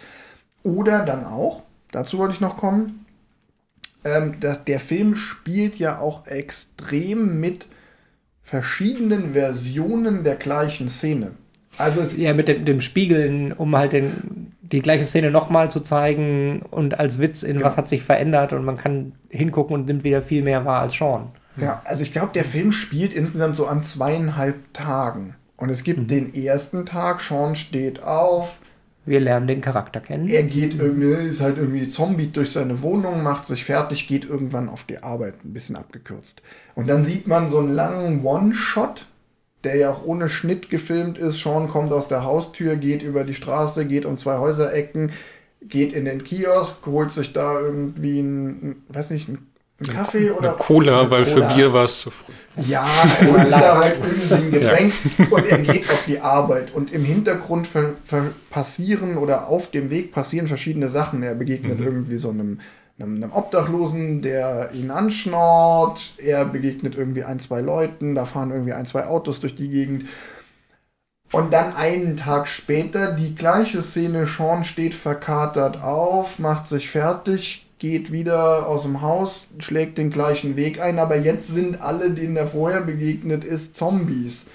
[0.64, 3.06] Oder dann auch, dazu wollte ich noch kommen,
[4.04, 7.66] ähm, dass der Film spielt ja auch extrem mit
[8.44, 11.32] verschiedenen Versionen der gleichen Szene.
[11.78, 16.62] Also Ja, mit dem, dem Spiegeln, um halt den, die gleiche Szene nochmal zu zeigen
[16.72, 20.22] und als Witz in was hat sich verändert und man kann hingucken und nimmt wieder
[20.22, 21.30] viel mehr wahr als Sean.
[21.58, 25.36] Ja, also ich glaube, der Film spielt insgesamt so an zweieinhalb Tagen.
[25.58, 28.60] Und es gibt den ersten Tag, Sean steht auf,
[29.06, 30.28] Wir lernen den Charakter kennen.
[30.28, 34.68] er geht irgendwie, ist halt irgendwie Zombie durch seine Wohnung, macht sich fertig, geht irgendwann
[34.68, 36.42] auf die Arbeit, ein bisschen abgekürzt.
[36.74, 39.06] Und dann sieht man so einen langen One-Shot,
[39.66, 41.40] der ja auch ohne Schnitt gefilmt ist.
[41.40, 45.12] Sean kommt aus der Haustür, geht über die Straße, geht um zwei Häuserecken,
[45.62, 49.48] geht in den Kiosk, holt sich da irgendwie einen, weiß nicht, einen
[49.78, 51.50] einen Kaffee oder Eine Cola, Eine weil Cola.
[51.50, 52.32] für Bier war es zu früh.
[52.66, 52.86] Ja,
[53.20, 54.94] er holt sich da halt irgendwie ein Getränk
[55.30, 56.74] und er geht auf die Arbeit.
[56.74, 61.24] Und im Hintergrund ver, ver passieren oder auf dem Weg passieren verschiedene Sachen.
[61.24, 62.62] Er begegnet irgendwie so einem,
[63.00, 66.14] einem, einem Obdachlosen, der ihn anschnort.
[66.18, 68.16] Er begegnet irgendwie ein, zwei Leuten.
[68.16, 70.06] Da fahren irgendwie ein, zwei Autos durch die Gegend.
[71.32, 74.28] Und dann einen Tag später die gleiche Szene.
[74.28, 80.56] Sean steht verkatert auf, macht sich fertig, geht wieder aus dem Haus, schlägt den gleichen
[80.56, 84.46] Weg ein, aber jetzt sind alle, denen er vorher begegnet ist, Zombies.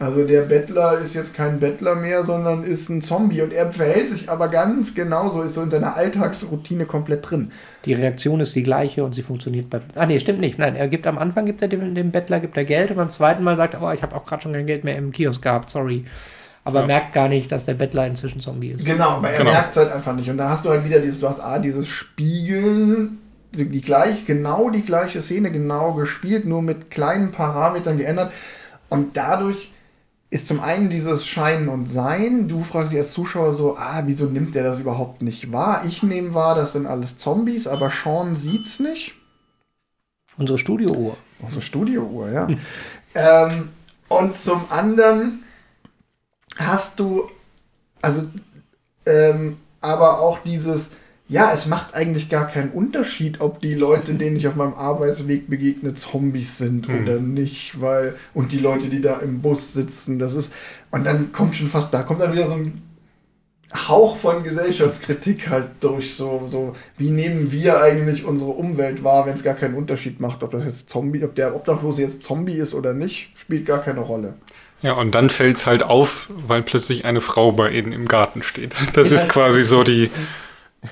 [0.00, 4.08] Also der Bettler ist jetzt kein Bettler mehr, sondern ist ein Zombie und er verhält
[4.08, 7.50] sich aber ganz genauso, ist so in seiner Alltagsroutine komplett drin.
[7.84, 9.80] Die Reaktion ist die gleiche und sie funktioniert bei.
[9.96, 10.56] Ah, nee, stimmt nicht.
[10.56, 13.10] Nein, er gibt am Anfang gibt er dem, dem Bettler gibt er Geld und beim
[13.10, 15.42] zweiten Mal sagt er, oh, ich habe auch gerade schon kein Geld mehr im Kiosk
[15.42, 16.04] gehabt, sorry.
[16.62, 16.86] Aber Ja.
[16.86, 18.84] merkt gar nicht, dass der Bettler inzwischen Zombie ist.
[18.86, 19.50] Genau, aber er Genau.
[19.50, 20.30] merkt es halt einfach nicht.
[20.30, 23.18] Und da hast du halt wieder dieses, du hast A, dieses Spiegeln,
[23.52, 28.32] die, die gleich, genau die gleiche Szene, genau gespielt, nur mit kleinen Parametern geändert.
[28.90, 29.72] Und dadurch
[30.30, 32.48] ist zum einen dieses Scheinen und Sein.
[32.48, 35.84] Du fragst dich als Zuschauer so, ah, wieso nimmt der das überhaupt nicht wahr?
[35.86, 39.14] Ich nehme wahr, das sind alles Zombies, aber Sean sieht's nicht.
[40.36, 41.16] Unsere Studiouhr.
[41.40, 42.48] Unsere Studiouhr, ja.
[43.14, 43.70] ähm,
[44.08, 45.44] und zum anderen
[46.56, 47.30] hast du,
[48.02, 48.28] also,
[49.06, 50.92] ähm, aber auch dieses,
[51.28, 55.48] ja, es macht eigentlich gar keinen Unterschied, ob die Leute, denen ich auf meinem Arbeitsweg
[55.50, 57.02] begegne, Zombies sind Mhm.
[57.02, 60.52] oder nicht, weil, und die Leute, die da im Bus sitzen, das ist,
[60.90, 62.82] und dann kommt schon fast, da kommt dann wieder so ein
[63.88, 69.34] Hauch von Gesellschaftskritik halt durch so, so, wie nehmen wir eigentlich unsere Umwelt wahr, wenn
[69.34, 72.72] es gar keinen Unterschied macht, ob das jetzt Zombie, ob der Obdachlose jetzt Zombie ist
[72.74, 74.32] oder nicht, spielt gar keine Rolle.
[74.80, 78.42] Ja, und dann fällt es halt auf, weil plötzlich eine Frau bei ihnen im Garten
[78.42, 78.74] steht.
[78.94, 80.10] Das ist quasi so die.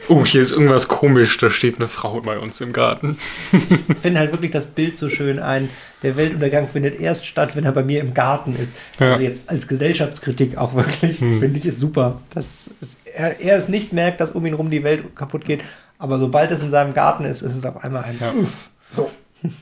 [0.08, 3.18] Oh, hier ist irgendwas komisch, da steht eine Frau bei uns im Garten.
[3.52, 5.68] Ich finde halt wirklich das Bild so schön ein.
[6.02, 8.74] Der Weltuntergang findet erst statt, wenn er bei mir im Garten ist.
[8.98, 9.28] Also Ja.
[9.28, 11.38] jetzt als Gesellschaftskritik auch wirklich, Hm.
[11.38, 12.20] finde ich es super.
[12.34, 15.62] Dass es, er, er es nicht merkt, dass um ihn rum die Welt kaputt geht.
[15.98, 18.32] Aber sobald es in seinem Garten ist, ist es auf einmal ein Ja.
[18.32, 18.68] Uff.
[18.88, 19.10] So.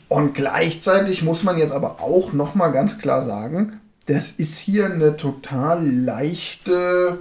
[0.09, 5.17] Und gleichzeitig muss man jetzt aber auch nochmal ganz klar sagen, das ist hier eine
[5.19, 7.19] total leichte,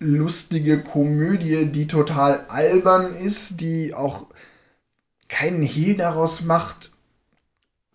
[0.00, 4.26] lustige Komödie, die total albern ist, die auch
[5.28, 6.92] keinen Hehl daraus macht,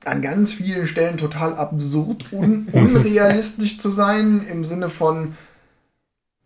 [0.06, 5.36] an ganz vielen Stellen total absurd, un unrealistisch zu sein, im Sinne von,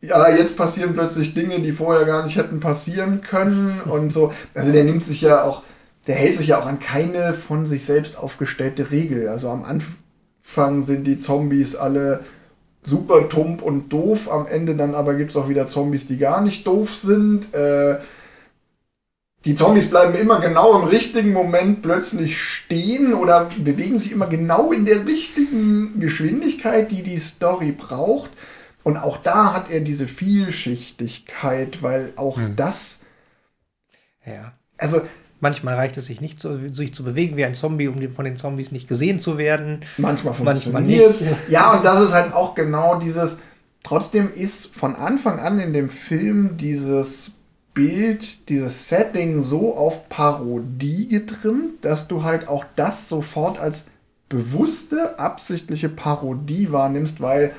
[0.02, 4.34] ja, jetzt passieren plötzlich Dinge, die vorher gar nicht hätten passieren können und so.
[4.54, 5.63] Also der nimmt sich ja auch,
[6.08, 9.28] der hält sich ja auch an keine von sich selbst aufgestellte Regel.
[9.28, 12.22] Also am Anfang sind die Zombies alle
[12.89, 16.41] super tump und doof, am Ende dann aber gibt es auch wieder Zombies, die gar
[16.41, 17.54] nicht doof sind.
[17.54, 17.99] Äh,
[19.45, 24.73] die Zombies bleiben immer genau im richtigen Moment plötzlich stehen oder bewegen sich immer genau
[24.73, 28.32] in der richtigen Geschwindigkeit, die die Story braucht.
[28.84, 32.56] Und auch da hat er diese Vielschichtigkeit, weil auch Hm.
[32.58, 32.99] das,
[34.25, 34.52] Ja.
[34.78, 35.02] also
[35.41, 38.36] Manchmal reicht es sich nicht, so, sich zu bewegen wie ein Zombie, um von den
[38.36, 39.82] Zombies nicht gesehen zu werden.
[39.97, 41.21] manchmal funktioniert.
[41.21, 41.49] nicht.
[41.49, 43.38] Ja, und das ist halt auch genau dieses.
[43.84, 47.32] Trotzdem ist von Anfang an in dem Film dieses
[47.73, 53.86] Bild, dieses Setting so auf Parodie getrimmt, dass du halt auch das sofort als
[54.28, 57.54] bewusste, absichtliche Parodie wahrnimmst, weil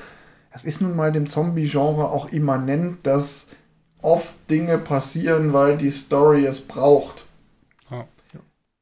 [0.53, 3.47] es ist nun mal dem Zombie-Genre auch immanent, dass
[4.01, 7.25] oft Dinge passieren, weil die Story es braucht.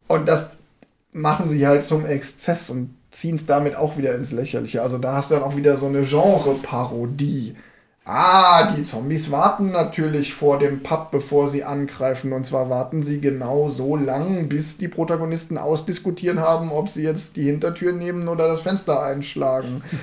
[0.09, 0.49] Und das
[1.13, 4.81] machen sie halt zum Exzess und ziehen es damit auch wieder ins Lächerliche.
[4.81, 7.55] Also da hast du dann auch wieder so eine Genre-Parodie.
[8.05, 12.33] Ah, die Zombies warten natürlich vor dem Pub, bevor sie angreifen.
[12.33, 17.35] Und zwar warten sie genau so lang, bis die Protagonisten ausdiskutieren haben, ob sie jetzt
[17.35, 19.83] die Hintertür nehmen oder das Fenster einschlagen.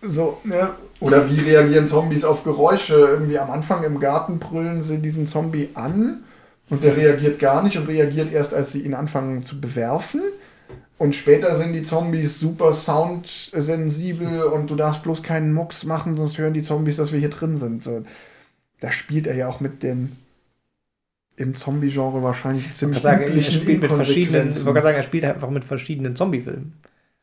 [0.00, 0.70] So, ne?
[1.00, 2.94] Oder wie reagieren Zombies auf Geräusche?
[2.94, 6.22] Irgendwie am Anfang im Garten brüllen sie diesen Zombie an
[6.70, 10.20] und der reagiert gar nicht und reagiert erst, als sie ihn anfangen zu bewerfen.
[10.98, 16.38] Und später sind die Zombies super soundsensibel und du darfst bloß keinen Mucks machen, sonst
[16.38, 17.82] hören die Zombies, dass wir hier drin sind.
[17.84, 18.04] So,
[18.80, 20.16] da spielt er ja auch mit den
[21.36, 25.02] im Zombie-Genre wahrscheinlich Ich ziemlich sagen, er spielt mit verschiedenen, ich wollte gerade sagen, er
[25.04, 26.72] spielt einfach mit verschiedenen Zombie-Filmen.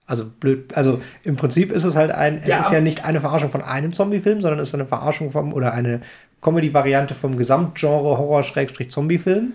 [0.06, 2.60] Also blöd, also im Prinzip ist es halt ein, es Ja.
[2.62, 5.74] ist ja nicht eine Verarschung von einem Zombie-Film, sondern es ist eine Verarschung vom, oder
[5.74, 6.00] eine
[6.42, 9.54] Comedy-Variante vom Gesamtgenre Horror-Zombie-Film.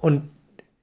[0.00, 0.30] Und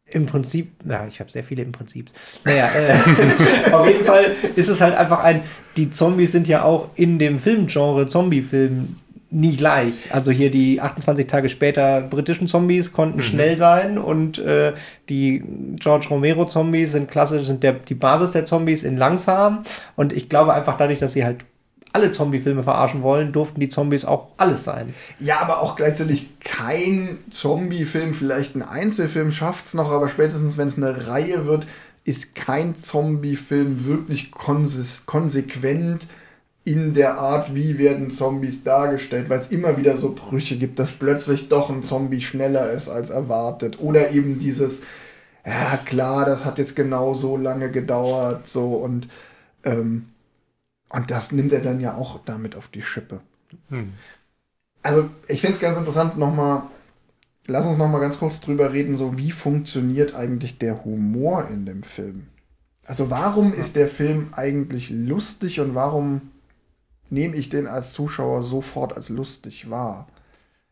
[0.05, 2.09] im Prinzip, ja, ich habe sehr viele im Prinzip.
[2.43, 5.41] Naja, äh, auf jeden Fall ist es halt einfach ein,
[5.77, 8.95] die Zombies sind ja auch in dem Filmgenre Zombie-Film
[9.31, 9.93] nie gleich.
[10.11, 14.73] Also hier die 28 Tage später britischen Zombies konnten schnell sein und äh,
[15.07, 15.43] die
[15.75, 19.61] George Romero Zombies sind klassisch, sind der, die Basis der Zombies in langsam.
[19.95, 21.45] Und ich glaube einfach dadurch, dass sie halt
[21.93, 24.93] alle Zombie-Filme verarschen wollen, durften die Zombies auch alles sein.
[25.19, 30.67] Ja, aber auch gleichzeitig kein Zombie-Film, vielleicht ein Einzelfilm schafft es noch, aber spätestens wenn
[30.67, 31.65] es eine Reihe wird,
[32.03, 36.07] ist kein Zombie-Film wirklich konsequent
[36.63, 40.91] in der Art, wie werden Zombies dargestellt, weil es immer wieder so Brüche gibt, dass
[40.91, 43.79] plötzlich doch ein Zombie schneller ist als erwartet.
[43.79, 44.83] Oder eben dieses,
[45.45, 49.07] ja klar, das hat jetzt genau so lange gedauert, so und
[49.63, 50.09] ähm,
[50.89, 53.21] und das nimmt er dann ja auch damit auf die Schippe.
[53.69, 53.93] Hm.
[54.81, 56.63] Also, ich finde es ganz interessant, nochmal,
[57.47, 61.83] lass uns nochmal ganz kurz drüber reden, so wie funktioniert eigentlich der Humor in dem
[61.83, 62.27] Film?
[62.85, 66.31] Also, warum ist der Film eigentlich lustig und warum
[67.09, 70.07] nehme ich den als Zuschauer sofort als lustig wahr?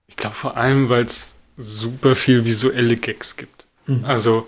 [0.08, 3.66] Ich glaube vor allem, weil es super viel visuelle Gags gibt.
[4.04, 4.48] Also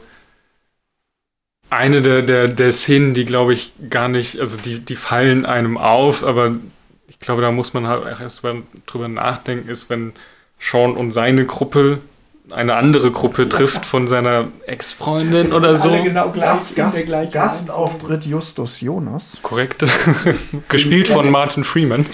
[1.70, 5.78] eine der, der, der Szenen, die glaube ich gar nicht, also die, die fallen einem
[5.78, 6.56] auf, aber
[7.08, 8.42] ich glaube, da muss man halt erst
[8.86, 10.14] drüber nachdenken, ist, wenn
[10.60, 12.00] Sean und seine Gruppe
[12.52, 15.90] eine andere Gruppe trifft von seiner Ex-Freundin oder so.
[15.90, 16.76] Alle genau gleich.
[16.76, 19.38] Gast, Gast, Gastauftritt Justus Jonas.
[19.42, 19.86] Korrekt.
[20.70, 22.06] Gespielt von Martin Freeman.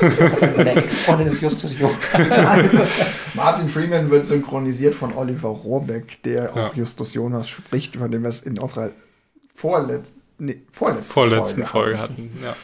[0.40, 1.92] Der Ex-Freundin ist Justus Jung.
[3.34, 6.70] Martin Freeman wird synchronisiert von Oliver Rohrbeck, der auch Ja.
[6.74, 8.90] Justus Jonas spricht, von dem wir es in unserer
[9.54, 12.32] vorletz nee, vorletzten, vorletzten Folge hatten.
[12.42, 12.56] Ja.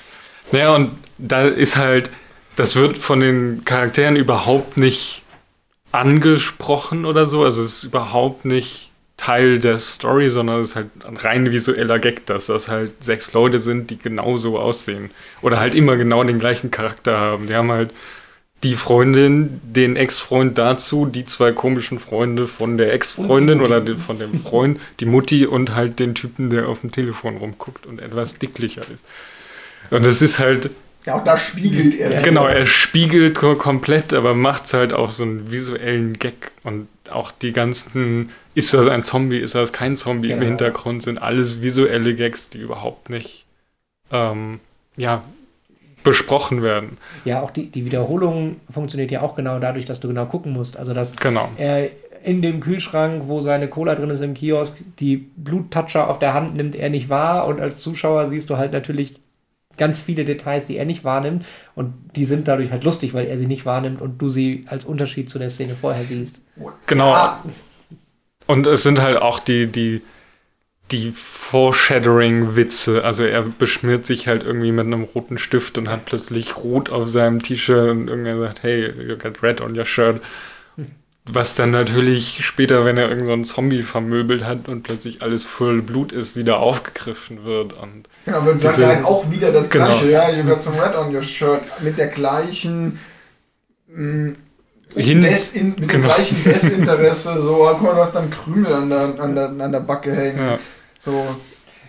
[0.53, 2.11] Naja, und da ist halt,
[2.57, 5.20] das wird von den Charakteren überhaupt nicht
[5.93, 7.45] angesprochen oder so.
[7.45, 11.99] Also es ist überhaupt nicht Teil der Story, sondern es ist halt ein rein visueller
[11.99, 15.11] Gag, dass das halt sechs Leute sind, die genauso aussehen.
[15.43, 17.47] Oder halt immer genau den gleichen Charakter haben.
[17.47, 17.91] Die haben halt
[18.63, 24.19] die Freundin, den Ex-Freund dazu, die zwei komischen Freunde von der Ex-Freundin oder die, von
[24.19, 28.39] dem Freund, die Mutti und halt den Typen, der auf dem Telefon rumguckt und etwas
[28.39, 29.05] dicklicher ist.
[29.91, 30.71] Und es ist halt.
[31.07, 32.23] Ja, auch da spiegelt er.
[32.23, 36.53] Genau, er spiegelt ko- komplett, aber macht es halt auch so einen visuellen Gag.
[36.63, 40.49] Und auch die ganzen, ist das ein Zombie, ist das kein Zombie im Genau.
[40.51, 43.47] Hintergrund, sind alles visuelle Gags, die überhaupt nicht,
[44.13, 44.61] ähm,
[44.97, 45.23] ja,
[46.05, 46.97] besprochen werden.
[47.25, 50.77] Ja, auch die, die Wiederholung funktioniert ja auch genau dadurch, dass du genau gucken musst.
[50.79, 51.49] Also, dass Genau.
[51.59, 51.89] er
[52.25, 56.55] in dem Kühlschrank, wo seine Cola drin ist im Kiosk, die Bluttatscher auf der Hand
[56.57, 59.15] nimmt er nicht wahr und als Zuschauer siehst du halt natürlich
[59.77, 63.39] ganz viele Details, die er nicht wahrnimmt und die sind dadurch halt lustig, weil er
[63.39, 66.43] sie nicht wahrnimmt und du sie als Unterschied zu der Szene vorher siehst.
[66.87, 67.13] Genau.
[67.13, 67.43] Ja,
[68.47, 70.03] Und es sind halt auch die, die,
[70.91, 73.05] die Foreshadowing-Witze.
[73.05, 77.09] Also er beschmiert sich halt irgendwie mit einem roten Stift und hat plötzlich rot auf
[77.09, 80.21] seinem T-Shirt und irgendwer sagt, hey, you got red on your shirt.
[81.27, 85.83] Was dann natürlich später, wenn er irgendeinen so Zombie vermöbelt hat und plötzlich alles voll
[85.83, 87.73] Blut ist, wieder aufgegriffen wird.
[87.75, 89.87] Und Genau, wird er halt auch wieder das Genau.
[89.87, 92.99] gleiche, ja, you got some red on your shirt, mit der gleichen
[93.89, 94.33] mh,
[94.97, 95.93] Hin- Desin mit genau.
[95.93, 99.73] dem gleichen Desinteresse, so, guck mal, du hast dann Krümel an der, an der, an
[99.73, 100.39] der Backe hängen.
[100.39, 100.59] ja,
[100.99, 101.37] So,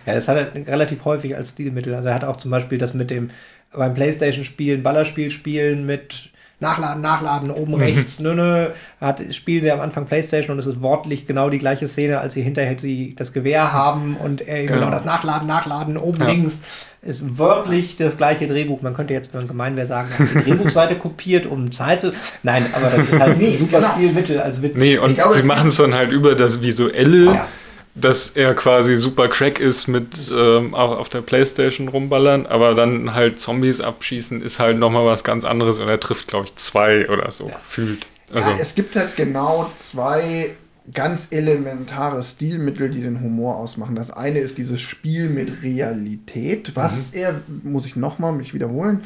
[0.06, 1.94] Ja, das hat er relativ häufig als Stilmittel.
[1.94, 3.30] Also er hat auch zum Beispiel das mit dem
[3.72, 6.30] beim Playstation-Spielen, Ballerspiel spielen mit
[6.62, 8.68] Nachladen, Nachladen, oben rechts, nö, nö.
[9.00, 12.32] Hat, spielen sie am Anfang Playstation und es ist wortlich genau die gleiche Szene, als
[12.34, 14.78] sie hinterher die, das Gewehr haben und äh, genau.
[14.78, 14.90] Genau.
[14.90, 16.28] das Nachladen, Nachladen, oben Ja.
[16.28, 16.62] links
[17.02, 18.80] ist wörtlich das gleiche Drehbuch.
[18.80, 22.00] Man könnte jetzt, wenn man gemein wäre, sagen, er hat die Drehbuchseite kopiert, um Zeit
[22.00, 22.12] zu.
[22.44, 23.92] Nein, aber das ist halt Nee, super genau.
[23.92, 24.78] Stilmittel als Witz.
[24.78, 27.24] Nee, und glaube, sie machen es dann halt über das Visuelle.
[27.34, 27.48] Ja.
[27.94, 33.14] Dass er quasi super Crack ist mit ähm, auch auf der Playstation rumballern, aber dann
[33.14, 37.08] halt Zombies abschießen ist halt nochmal was ganz anderes und er trifft, glaube ich, zwei
[37.10, 37.56] oder so Ja.
[37.56, 38.06] gefühlt.
[38.32, 40.50] Also, ja, es gibt halt genau zwei
[40.92, 43.94] ganz elementare Stilmittel, die den Humor ausmachen.
[43.94, 49.04] Das eine ist dieses Spiel mit Realität, was er, muss ich nochmal mich wiederholen,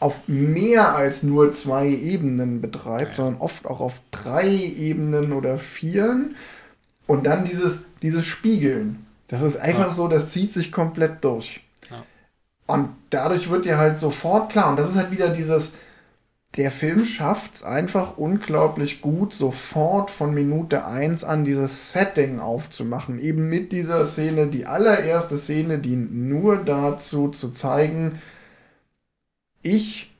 [0.00, 6.34] auf mehr als nur zwei Ebenen betreibt, sondern oft auch auf drei Ebenen oder vieren.
[7.06, 9.06] Und dann dieses, dieses Spiegeln.
[9.28, 9.92] Das ist einfach Ja.
[9.92, 11.60] so, das zieht sich komplett durch.
[11.90, 12.04] Ja.
[12.66, 14.70] Und dadurch wird dir halt sofort klar.
[14.70, 15.74] Und das ist halt wieder dieses,
[16.56, 23.18] der Film schafft es einfach unglaublich gut, sofort von Minute 1 an dieses Setting aufzumachen.
[23.20, 28.20] Eben mit dieser Szene, die allererste Szene, die nur dazu zu zeigen,
[29.62, 30.10] ich,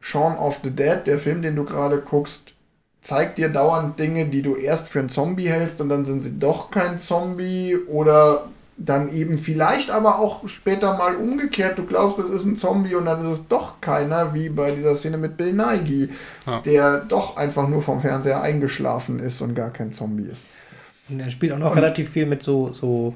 [0.00, 2.54] Shaun of the Dead, der Film, den du gerade guckst,
[3.02, 6.38] zeigt dir dauernd Dinge, die du erst für einen Zombie hältst und dann sind sie
[6.38, 8.46] doch kein Zombie oder
[8.78, 13.04] dann eben vielleicht aber auch später mal umgekehrt, du glaubst, das ist ein Zombie und
[13.04, 16.08] dann ist es doch keiner, wie bei dieser Szene mit Bill Nighy,
[16.46, 16.60] Ja.
[16.62, 20.46] der doch einfach nur vom Fernseher eingeschlafen ist und gar kein Zombie ist.
[21.08, 23.14] Und er spielt auch noch relativ viel mit so, so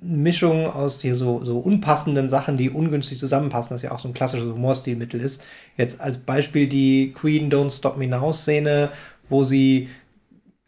[0.00, 4.14] Mischungen aus hier so, so unpassenden Sachen, die ungünstig zusammenpassen, was ja auch so ein
[4.14, 5.42] klassisches Humorstilmittel ist.
[5.76, 8.88] Jetzt als Beispiel die Queen Don't Stop Me Now Szene,
[9.32, 9.88] wo sie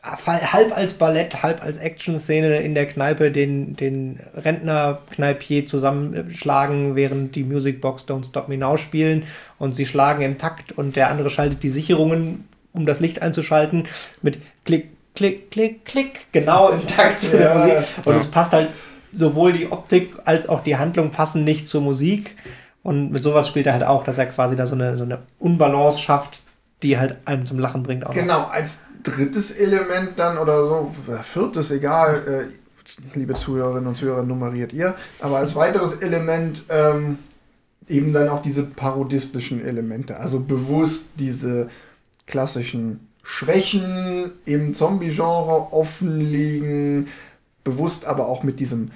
[0.03, 7.44] halb als Ballett, halb als Action-Szene in der Kneipe den, den Rentner-Kneipier zusammenschlagen, während die
[7.44, 9.22] Musicbox Don't Stop Me Now spielen
[9.59, 13.85] und sie schlagen im Takt und der andere schaltet die Sicherungen, um das Licht einzuschalten,
[14.20, 17.55] mit Klick, Klick, Klick, Klick, genau im Takt zu der Ja.
[17.55, 17.77] Musik.
[18.05, 18.18] Und Ja.
[18.18, 18.68] es passt halt,
[19.14, 22.35] sowohl die Optik als auch die Handlung passen nicht zur Musik.
[22.83, 25.20] Und mit sowas spielt er halt auch, dass er quasi da so eine, so eine
[25.38, 26.42] Unbalance schafft,
[26.85, 28.05] die halt einen zum Lachen bringt.
[28.05, 28.20] Auch noch.
[28.20, 34.73] Genau, als drittes Element dann oder so, viertes, egal, äh, liebe Zuhörerinnen und Zuhörer, nummeriert
[34.73, 37.18] ihr, aber als weiteres Element ähm,
[37.88, 41.69] eben dann auch diese parodistischen Elemente, also bewusst diese
[42.27, 47.08] klassischen Schwächen im Zombie-Genre offenlegen,
[47.63, 48.90] bewusst aber auch mit diesem,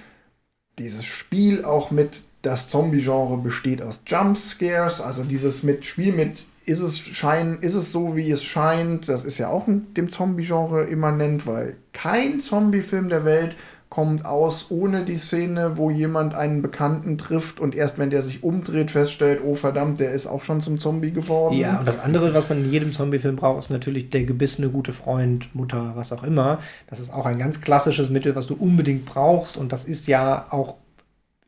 [0.78, 6.80] dieses Spiel auch mit, das Zombie-Genre besteht aus Jumpscares, also dieses mit Spiel mit ist
[6.80, 11.46] es schein, ist es so, wie es scheint, das ist ja auch dem Zombie-Genre immanent,
[11.46, 13.56] weil kein Zombie-Film der Welt
[13.88, 18.44] kommt aus ohne die Szene, wo jemand einen Bekannten trifft und erst wenn der sich
[18.44, 21.56] umdreht, feststellt, oh verdammt, der ist auch schon zum Zombie geworden.
[21.56, 24.92] Ja, und das andere, was man in jedem Zombie-Film braucht, ist natürlich der gebissene gute
[24.92, 26.58] Freund, Mutter, was auch immer.
[26.88, 29.56] Das ist auch ein ganz klassisches Mittel, was du unbedingt brauchst.
[29.56, 30.74] Und das ist ja auch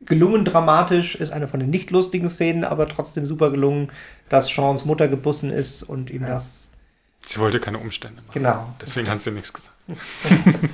[0.06, 3.90] gelungen dramatisch, ist eine von den nicht lustigen Szenen, aber trotzdem super gelungen,
[4.28, 6.28] dass Seans Mutter gebussen ist und ihm Ja.
[6.30, 6.70] das.
[7.26, 8.32] Sie wollte keine Umstände machen.
[8.32, 8.74] Genau.
[8.80, 9.72] Deswegen hat sie nichts gesagt.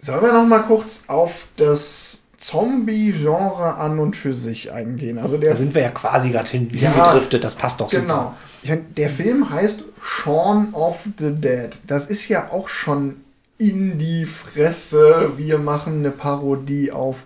[0.00, 5.18] Sollen wir noch mal kurz auf das Zombie-Genre an und für sich eingehen?
[5.18, 6.92] Also der Da sind wir ja quasi gerade hin Ja.
[6.92, 8.02] gedriftet, das passt doch super.
[8.02, 8.34] Genau.
[8.62, 11.70] Ich mein, der Film heißt Shaun of the Dead.
[11.86, 13.16] Das ist ja auch schon
[13.58, 15.32] in die Fresse.
[15.36, 17.24] Wir machen eine Parodie auf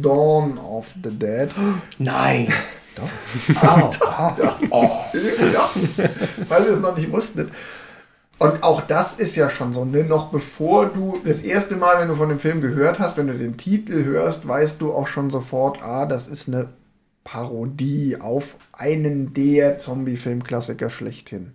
[0.00, 1.50] Dawn of the Dead.
[1.98, 2.52] Nein.
[2.96, 3.08] Doch.
[4.70, 4.90] Oh, oh.
[5.52, 5.70] ja,
[6.48, 7.50] weil ihr es noch nicht wusstet.
[8.38, 10.04] Und auch das ist ja schon so, ne?
[10.04, 13.38] noch bevor du das erste Mal, wenn du von dem Film gehört hast, wenn du
[13.38, 16.70] den Titel hörst, weißt du auch schon sofort, ah, das ist eine
[17.24, 21.52] Parodie auf einen der Zombie-Filmklassiker schlechthin.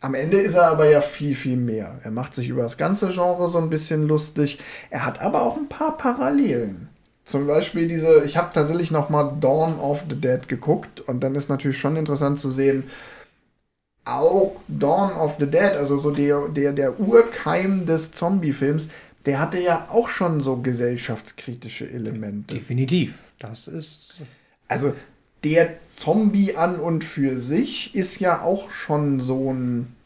[0.00, 2.00] Am Ende ist er aber ja viel, viel mehr.
[2.02, 4.58] Er macht sich über das ganze Genre so ein bisschen lustig.
[4.90, 6.88] Er hat aber auch ein paar Parallelen.
[7.26, 11.34] Zum Beispiel diese, ich habe tatsächlich noch mal Dawn of the Dead geguckt und dann
[11.34, 12.84] ist natürlich schon interessant zu sehen,
[14.04, 18.88] auch Dawn of the Dead, also so der, der, der Urkeim des Zombie-Films,
[19.26, 22.54] der hatte ja auch schon so gesellschaftskritische Elemente.
[22.54, 23.34] Definitiv.
[23.38, 24.24] Das ist.
[24.68, 24.94] Also
[25.44, 29.96] der Zombie an und für sich ist ja auch schon so ein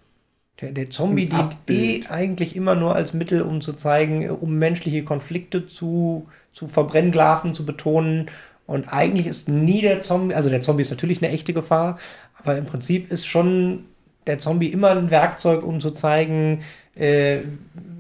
[0.61, 5.05] Der, der Zombie dient eh eigentlich immer nur als Mittel, um zu zeigen, um menschliche
[5.05, 8.31] Konflikte zu, zu Verbrennglasen, zu betonen.
[8.67, 11.99] Und eigentlich ist nie der Zombie, also der Zombie ist natürlich eine echte Gefahr,
[12.39, 13.85] aber im Prinzip ist schon
[14.27, 16.63] der Zombie immer ein Werkzeug, um zu zeigen,
[16.95, 17.39] äh,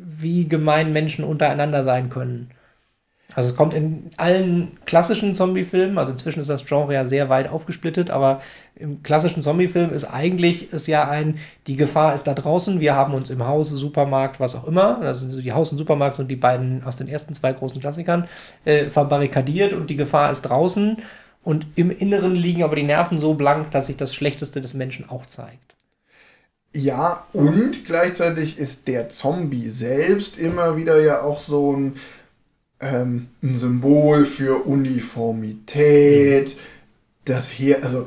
[0.07, 2.51] wie gemein Menschen untereinander sein können.
[3.35, 7.49] Also es kommt in allen klassischen Zombie-Filmen, also inzwischen ist das Genre ja sehr weit
[7.49, 8.41] aufgesplittet, aber
[8.81, 13.15] im klassischen Zombie-Film ist eigentlich ist ja ein, die Gefahr ist da draußen, wir haben
[13.15, 16.83] uns im Haus, Supermarkt, was auch immer, also die Haus und Supermarkt sind die beiden
[16.85, 18.27] aus den ersten zwei großen Klassikern,
[18.65, 20.99] äh, verbarrikadiert und die Gefahr ist draußen.
[21.43, 25.09] Und im Inneren liegen aber die Nerven so blank, dass sich das Schlechteste des Menschen
[25.09, 25.75] auch zeigt.
[26.73, 31.97] Ja, und gleichzeitig ist der Zombie selbst immer wieder ja auch so ein,
[32.81, 36.57] ähm, ein Symbol für Uniformität,
[37.25, 38.07] das Heer, also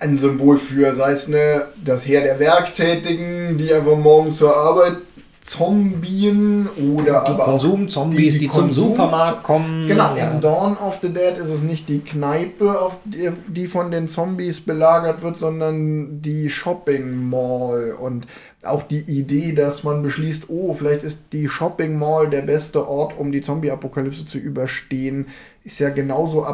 [0.00, 4.96] ein Symbol für, sei es ne, das Heer der Werktätigen, die einfach morgens zur Arbeit
[5.44, 9.86] zombien oder Die aber Konsum-Zombies, die, die zum Konsum- Supermarkt kommen.
[9.86, 10.30] Genau, ja.
[10.30, 14.08] in Dawn of the Dead ist es nicht die Kneipe, auf die, die von den
[14.08, 17.92] Zombies belagert wird, sondern die Shopping Mall.
[18.00, 18.26] Und
[18.62, 23.18] auch die Idee, dass man beschließt, oh, vielleicht ist die Shopping Mall der beste Ort,
[23.18, 25.26] um die Zombie-Apokalypse zu überstehen,
[25.62, 26.44] ist ja genauso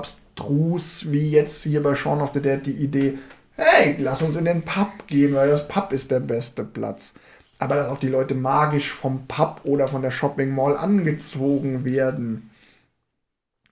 [0.41, 3.19] abstrus wie jetzt hier bei Shaun of the Dead die Idee,
[3.57, 7.15] hey, lass uns in den Pub gehen, weil das Pub ist der beste Platz.
[7.59, 12.51] Aber dass auch die Leute magisch vom Pub oder von der Shopping Mall angezogen werden.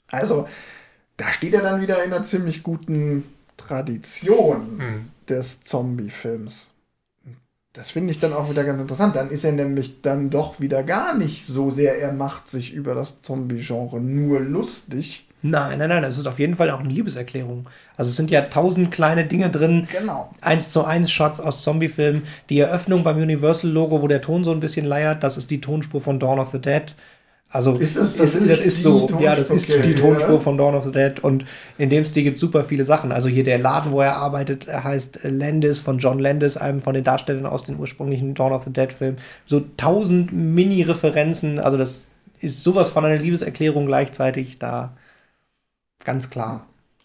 [0.09, 0.47] Also,
[1.17, 3.25] da steht er dann wieder in einer ziemlich guten
[3.57, 5.09] Tradition Mhm.
[5.29, 6.69] des Zombie-Films.
[7.73, 9.17] Das finde ich dann auch wieder ganz interessant.
[9.17, 12.95] Dann ist er nämlich dann doch wieder gar nicht so sehr, er macht sich über
[12.95, 15.28] das Zombie-Genre nur lustig.
[15.41, 17.69] Nein, nein, nein, das ist auf jeden Fall auch eine Liebeserklärung.
[17.97, 19.87] Also es sind ja tausend kleine Dinge drin.
[19.89, 20.35] Genau.
[20.41, 22.25] Eins zu eins Shots aus Zombie-Filmen.
[22.51, 26.01] Die Eröffnung beim Universal-Logo, wo der Ton so ein bisschen leiert, das ist die Tonspur
[26.01, 26.95] von Dawn of the Dead.
[27.51, 29.81] Also Ist das ist, das ist so, ja, das ist Tonspur?
[29.81, 30.41] die Okay, Tonspur ja.
[30.41, 31.47] von Dawn of the Dead und
[31.79, 33.13] in dem Stil gibt es super viele Sachen.
[33.13, 37.05] Also hier der Laden, wo er arbeitet, heißt Landis von John Landis, einem von den
[37.05, 39.19] Darstellern aus den ursprünglichen Dawn of the Dead Filmen.
[39.47, 42.09] So tausend Mini-Referenzen, also das
[42.41, 44.98] ist sowas von einer Liebeserklärung gleichzeitig da.
[46.05, 46.65] Ganz klar.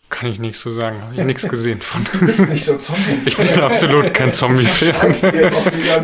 [0.10, 1.02] Kann ich nichts so sagen.
[1.02, 2.06] Habe ich nichts gesehen von.
[2.12, 3.18] Du bist nicht so Zombie.
[3.26, 5.16] Ich bin absolut kein Zombie-Fan.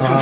[0.01, 0.21] Ah.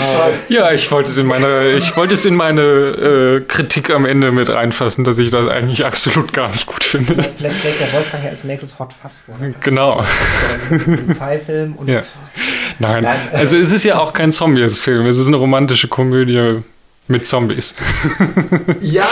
[0.50, 4.34] Ja, ich wollte es in meine, ich wollte es in meine äh, Kritik am Ende
[4.34, 7.24] mit reinfassen, dass ich das eigentlich absolut gar nicht gut finde.
[7.24, 9.38] Vielleicht stellt der Wolfgang ja als nächstes Hot Fast vor.
[9.38, 9.54] Ne?
[9.62, 10.04] Genau.
[10.70, 12.04] Ein Polizeifilm und Ja.
[12.80, 15.06] Nein, äh, also es ist ja auch kein Zombie-Film.
[15.08, 16.62] Es ist eine romantische Komödie
[17.08, 17.74] mit Zombies.
[18.82, 19.08] Ja,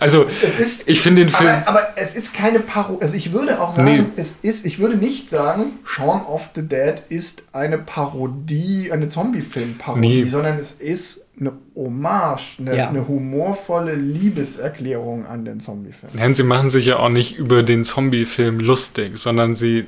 [0.00, 0.88] Also es ist.
[0.88, 1.48] ich finde den Film.
[1.50, 3.02] Aber, aber es ist keine Parodie.
[3.02, 4.04] Also ich würde auch sagen, Nee.
[4.16, 10.22] es ist, ich würde nicht sagen, Shaun of the Dead ist eine Parodie, eine Zombie-Film-Parodie,
[10.24, 10.28] Nee.
[10.28, 12.88] sondern es ist eine Hommage, eine, Ja.
[12.88, 16.12] eine humorvolle Liebeserklärung an den Zombie-Film.
[16.14, 19.86] Nein, sie machen sich ja auch nicht über den Zombie-Film lustig, sondern sie,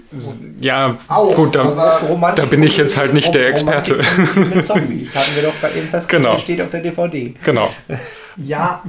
[0.61, 2.01] ja, Auch, gut, da,
[2.37, 4.41] da bin ich jetzt halt nicht der Romantik Experte.
[4.55, 6.39] Mit Zombies hatten wir doch gerade eben festgestellt, Genau.
[6.39, 7.35] steht auf der DVD.
[7.45, 7.71] genau.
[8.37, 8.83] Ja,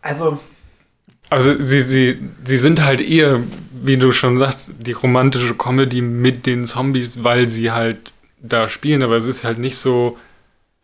[0.00, 0.38] also
[1.30, 3.40] Also sie, sie, sie sind halt eher,
[3.84, 9.02] wie du schon sagst, die romantische Comedy mit den Zombies, weil sie halt da spielen,
[9.02, 10.18] aber es ist halt nicht so,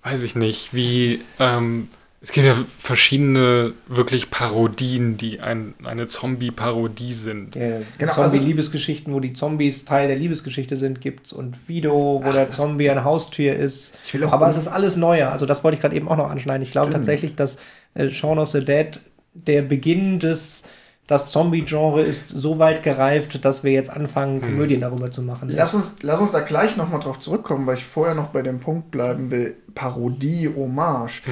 [0.02, 1.88] weiß ich nicht, wie ähm,
[2.20, 7.54] es gibt ja verschiedene wirklich Parodien, die ein, eine Zombie-Parodie sind.
[7.54, 12.32] Der Genau, also- Zombie-Liebesgeschichten, wo die Zombies Teil der Liebesgeschichte sind, gibt's und Fido, wo
[12.32, 13.94] der Zombie ein Haustier ist.
[14.06, 15.30] Ich will auch Aber es ist alles neuer.
[15.30, 16.62] Also das wollte ich gerade eben auch noch anschneiden.
[16.62, 17.58] Ich glaube tatsächlich, dass
[17.94, 18.98] äh, Shaun of the Dead
[19.34, 20.64] der Beginn des
[21.08, 25.48] das Zombie-Genre ist so weit gereift, dass wir jetzt anfangen, Komödien darüber zu machen.
[25.50, 28.60] Lass uns, lass uns da gleich nochmal drauf zurückkommen, weil ich vorher noch bei dem
[28.60, 29.56] Punkt bleiben will.
[29.74, 31.22] Parodie, Hommage.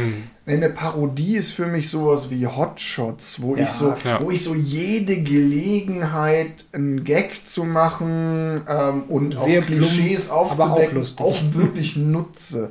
[0.47, 4.18] Eine Parodie ist für mich sowas wie Hotshots, wo Ja, ich so, ja.
[4.20, 10.41] wo ich so jede Gelegenheit, einen Gag zu machen ähm, und Sehr auch Klischees plump,
[10.53, 11.20] auch aufzudecken, lustig.
[11.27, 12.70] auch wirklich nutze.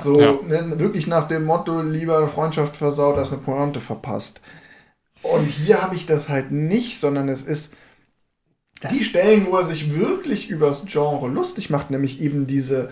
[0.00, 0.32] So Ja.
[0.46, 4.40] ne, wirklich nach dem Motto, lieber eine Freundschaft versaut, als eine Pointe verpasst.
[5.24, 7.74] Und hier habe ich das halt nicht, sondern es ist
[8.80, 12.90] Das- die Stellen, wo er sich wirklich übers Genre lustig macht, nämlich eben diese,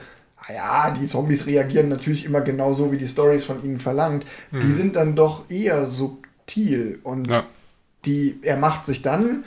[0.49, 4.97] ja, die Zombies reagieren natürlich immer genauso, wie die Stories von ihnen verlangt, die sind
[4.97, 7.45] dann doch eher subtil und Ja.
[8.07, 9.45] die, er macht sich dann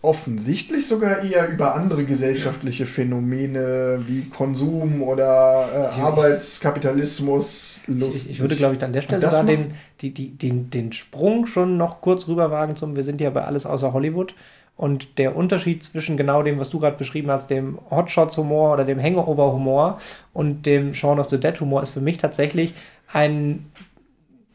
[0.00, 8.24] offensichtlich sogar eher über andere gesellschaftliche Phänomene wie Konsum oder äh, Arbeitskapitalismus lustig.
[8.24, 11.46] Ich, ich würde, glaube ich, an der Stelle sogar den, die, die, den, den Sprung
[11.46, 14.34] schon noch kurz rüberwagen zum, wir sind ja bei alles außer Hollywood.
[14.76, 19.02] Und der Unterschied zwischen genau dem, was du gerade beschrieben hast, dem Hotshots-Humor oder dem
[19.02, 19.98] Hangover-Humor
[20.32, 22.74] und dem Shaun of the Dead-Humor, ist für mich tatsächlich
[23.12, 23.66] ein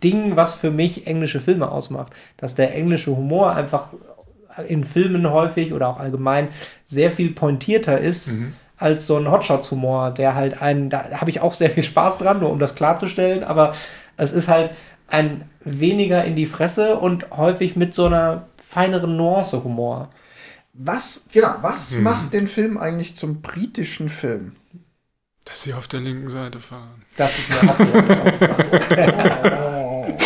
[0.01, 2.13] Ding, was für mich englische Filme ausmacht.
[2.37, 3.91] Dass der englische Humor einfach
[4.67, 6.49] in Filmen häufig oder auch allgemein
[6.85, 8.39] sehr viel pointierter ist
[8.77, 12.41] als so ein Hotshots-Humor, der halt einen, da habe ich auch sehr viel Spaß dran,
[12.41, 13.73] nur um das klarzustellen, aber
[14.17, 14.71] es ist halt
[15.07, 20.09] ein weniger in die Fresse und häufig mit so einer feineren Nuance Humor.
[20.73, 24.57] Was, genau, was macht den Film eigentlich zum britischen Film?
[25.45, 27.05] Dass sie auf der linken Seite fahren.
[27.15, 27.77] Das ist mir auch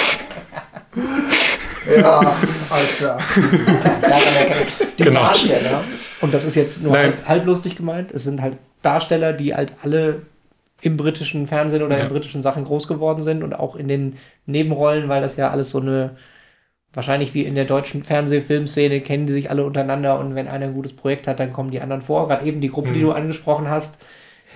[1.97, 2.35] Ja,
[2.77, 3.19] alles klar.
[4.97, 5.21] Die Genau.
[5.21, 5.83] Darsteller,
[6.21, 7.13] und das ist jetzt nur Nein.
[7.13, 10.21] halb, halblustig gemeint, es sind halt Darsteller, die halt alle
[10.81, 12.03] im britischen Fernsehen oder Ja.
[12.03, 14.15] in britischen Sachen groß geworden sind und auch in den
[14.45, 16.11] Nebenrollen, weil das ja alles so eine,
[16.93, 20.73] wahrscheinlich wie in der deutschen Fernsehfilmszene, kennen die sich alle untereinander und wenn einer ein
[20.73, 22.27] gutes Projekt hat, dann kommen die anderen vor.
[22.27, 23.97] Gerade eben die Gruppe, die du angesprochen hast,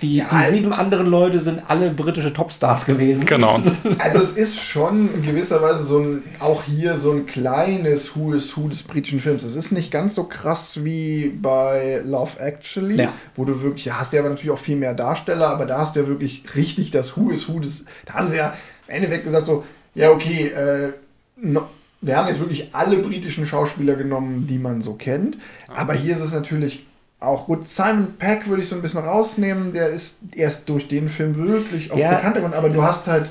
[0.02, 3.24] die, Ja, die sieben anderen Leute sind alle britische Topstars gewesen.
[3.24, 3.60] Genau.
[3.98, 8.34] Also es ist schon in gewisser Weise so ein, auch hier so ein kleines Who
[8.34, 9.42] is Who des britischen Films.
[9.44, 13.12] Es ist nicht ganz so krass wie bei Love Actually, Ja.
[13.36, 15.78] wo du wirklich, ja, hast du ja aber natürlich auch viel mehr Darsteller, aber da
[15.78, 18.54] hast du ja wirklich richtig das Who is Who des, da haben sie ja
[18.88, 20.92] im Endeffekt gesagt so, ja okay, äh,
[21.36, 21.62] no,
[22.00, 25.38] wir haben jetzt wirklich alle britischen Schauspieler genommen, die man so kennt,
[25.68, 26.84] aber hier ist es natürlich
[27.22, 27.68] auch gut.
[27.68, 31.90] Simon Peck würde ich so ein bisschen rausnehmen, der ist erst durch den Film wirklich
[31.92, 33.28] auch Ja, bekannt geworden, aber du hast halt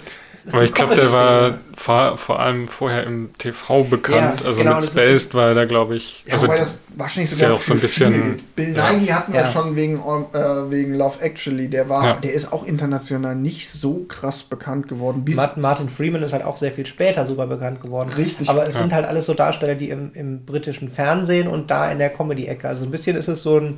[0.52, 4.42] Aber ich glaube, der war vor, vor allem vorher im TV bekannt.
[4.42, 6.24] Ja, also genau, mit ist Spaced war er da, glaube ich.
[6.26, 8.40] Ja, also wobei das wahrscheinlich ist sogar ja auch so ein bisschen-.
[8.56, 8.92] Bill ja.
[8.94, 9.52] Nighy hatten wir Ja.
[9.52, 11.68] schon wegen, äh, wegen Love Actually.
[11.70, 12.14] Der war, Ja.
[12.16, 15.24] der ist auch international nicht so krass bekannt geworden.
[15.26, 18.12] Bis Martin, Martin Freeman ist halt auch sehr viel später super bekannt geworden.
[18.18, 18.50] Richtig.
[18.50, 18.82] Aber es Ja.
[18.82, 22.68] sind halt alles so Darsteller, die im, im britischen Fernsehen und da in der Comedy-Ecke.
[22.68, 23.78] Also ein bisschen ist es so ein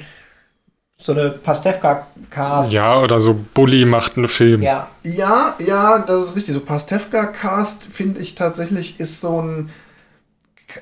[1.04, 2.72] so eine Pastewka-Cast.
[2.72, 4.62] ja, oder so Bully macht einen Film.
[4.62, 6.54] Ja, Ja, ja, das ist richtig.
[6.54, 9.70] So Pastewka-Cast, finde ich tatsächlich, ist so ein.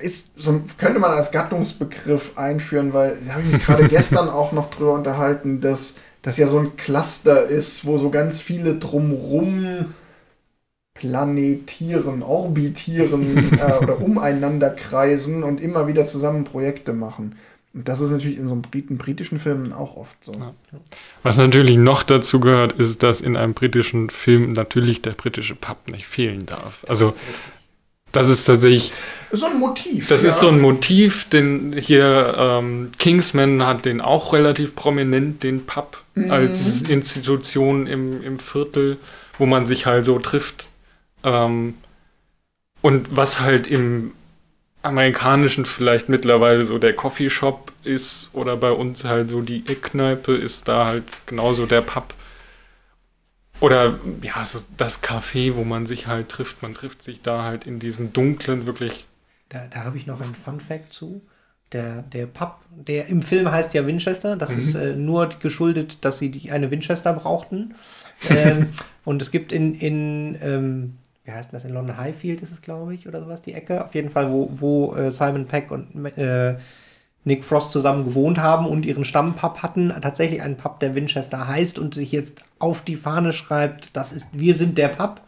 [0.00, 4.30] Ist so ein, könnte man als Gattungsbegriff einführen, weil da habe ich mich gerade gestern
[4.30, 8.76] auch noch drüber unterhalten, dass das ja so ein Cluster ist, wo so ganz viele
[8.76, 9.92] drumrum
[10.94, 17.36] planetieren, orbitieren äh, oder umeinander kreisen und immer wieder zusammen Projekte machen.
[17.74, 20.32] Und das ist natürlich in so einem Brit britischen Filmen auch oft so.
[20.32, 20.52] Ja.
[21.22, 25.88] Was natürlich noch dazu gehört, ist, dass in einem britischen Film natürlich der britische Pub
[25.90, 26.84] nicht fehlen darf.
[26.88, 27.14] Also
[28.12, 28.92] das ist tatsächlich,
[29.30, 30.08] Ist so ein Motiv.
[30.08, 30.28] das ja.
[30.28, 36.04] ist so ein Motiv, den hier ähm, Kingsman hat den auch relativ prominent, den Pub
[36.28, 38.98] als Institution im, im Viertel,
[39.38, 40.66] wo man sich halt so trifft.
[41.24, 41.74] Ähm,
[42.82, 44.12] und was halt im
[44.82, 50.68] amerikanischen vielleicht mittlerweile so der Coffeeshop ist oder bei uns halt so die Eckkneipe ist
[50.68, 52.14] da halt genauso der Pub.
[53.60, 56.62] Oder ja, so das Café, wo man sich halt trifft.
[56.62, 59.06] Man trifft sich da halt in diesem dunklen, wirklich.
[59.50, 61.22] da, da habe ich noch einen Fun-Fact zu.
[61.70, 64.36] Der, der Pub, der im Film heißt ja Winchester.
[64.36, 67.76] Das ist äh, nur geschuldet, dass sie die, eine Winchester brauchten.
[68.28, 68.70] ähm,
[69.04, 72.94] und es gibt in, in ähm, wie heißt das, in London Highfield ist es, glaube
[72.94, 73.84] ich, oder sowas, die Ecke.
[73.84, 76.56] Auf jeden Fall, wo, wo äh, Simon Peck und äh,
[77.24, 79.92] Nick Frost zusammen gewohnt haben und ihren Stammpub hatten.
[80.00, 84.28] Tatsächlich einen Pub, der Winchester heißt und sich jetzt auf die Fahne schreibt, das ist,
[84.32, 85.20] wir sind der Pub.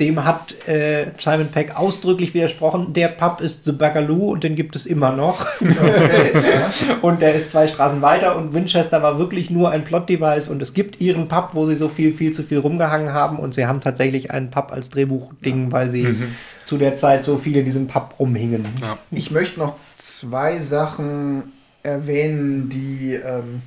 [0.00, 2.92] Dem hat äh, Simon Peck ausdrücklich widersprochen.
[2.94, 5.46] Der Pub ist The Bagaloo und den gibt es immer noch.
[5.60, 6.96] Okay, ja.
[7.02, 10.72] Und der ist zwei Straßen weiter und Winchester war wirklich nur ein Plot-Device und es
[10.74, 13.80] gibt ihren Pub, wo sie so viel, viel zu viel rumgehangen haben und sie haben
[13.80, 15.72] tatsächlich einen Pub als Drehbuchding, ja.
[15.72, 16.34] weil sie mhm.
[16.64, 18.64] zu der Zeit so viel in diesem Pub rumhingen.
[18.80, 18.98] Ja.
[19.10, 23.62] Ich möchte noch zwei Sachen erwähnen, die ähm,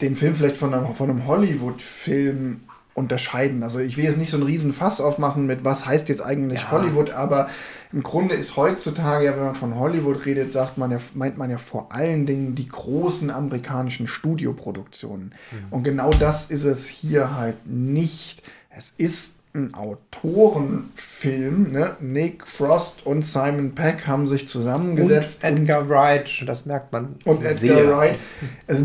[0.00, 2.60] den Film vielleicht von einem, von einem Hollywood-Film
[2.94, 3.62] unterscheiden.
[3.62, 6.60] Also ich will jetzt nicht so einen riesen Fass aufmachen mit, was heißt jetzt eigentlich
[6.60, 6.70] ja.
[6.70, 7.48] Hollywood, aber
[7.92, 11.50] im Grunde ist heutzutage, ja, wenn man von Hollywood redet, sagt man ja, meint man
[11.50, 15.26] ja vor allen Dingen die großen amerikanischen Studioproduktionen.
[15.50, 15.72] Mhm.
[15.72, 18.42] Und genau das ist es hier halt nicht.
[18.70, 21.70] Es ist ein Autorenfilm.
[21.70, 21.96] Ne?
[22.00, 25.44] Nick Frost und Simon Peck haben sich zusammengesetzt.
[25.44, 27.16] Und Edgar Wright, das merkt man.
[27.24, 27.78] Und sehr.
[27.78, 28.18] Edgar Wright.
[28.66, 28.82] Es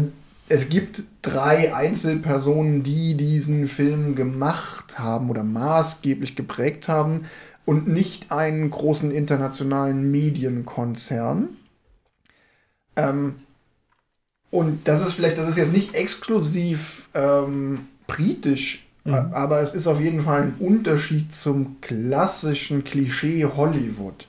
[0.49, 7.25] es gibt drei Einzelpersonen, die diesen Film gemacht haben oder maßgeblich geprägt haben
[7.65, 11.49] und nicht einen großen internationalen Medienkonzern.
[12.95, 13.35] Ähm,
[14.49, 19.13] und das ist vielleicht, das ist jetzt nicht exklusiv ähm, britisch, mhm.
[19.13, 24.27] aber es ist auf jeden Fall ein Unterschied zum klassischen Klischee Hollywood.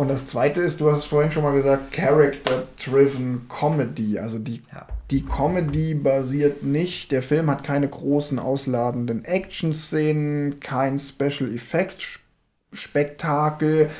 [0.00, 4.18] Und das zweite ist, du hast es vorhin schon mal gesagt, Character-Driven Comedy.
[4.18, 4.86] Also die, ja.
[5.10, 13.90] die Comedy basiert nicht, der Film hat keine großen ausladenden Action-Szenen, kein Special Effects-Spektakel,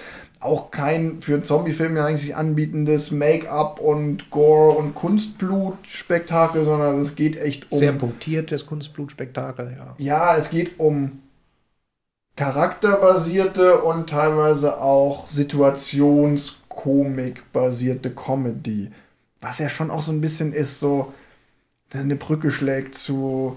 [0.41, 7.15] auch kein für einen Zombie-Film ja eigentlich anbietendes Make-up und Gore und Kunstblut-Spektakel, sondern es
[7.15, 7.79] geht echt um.
[7.79, 9.97] Sehr punktiertes Kunstblut-Spektakel, ja.
[9.99, 11.21] Ja, es geht um
[12.41, 18.91] charakterbasierte und teilweise auch situationskomik-basierte Comedy.
[19.43, 21.13] Was ja schon auch so ein bisschen ist, so
[21.93, 23.57] eine Brücke schlägt zu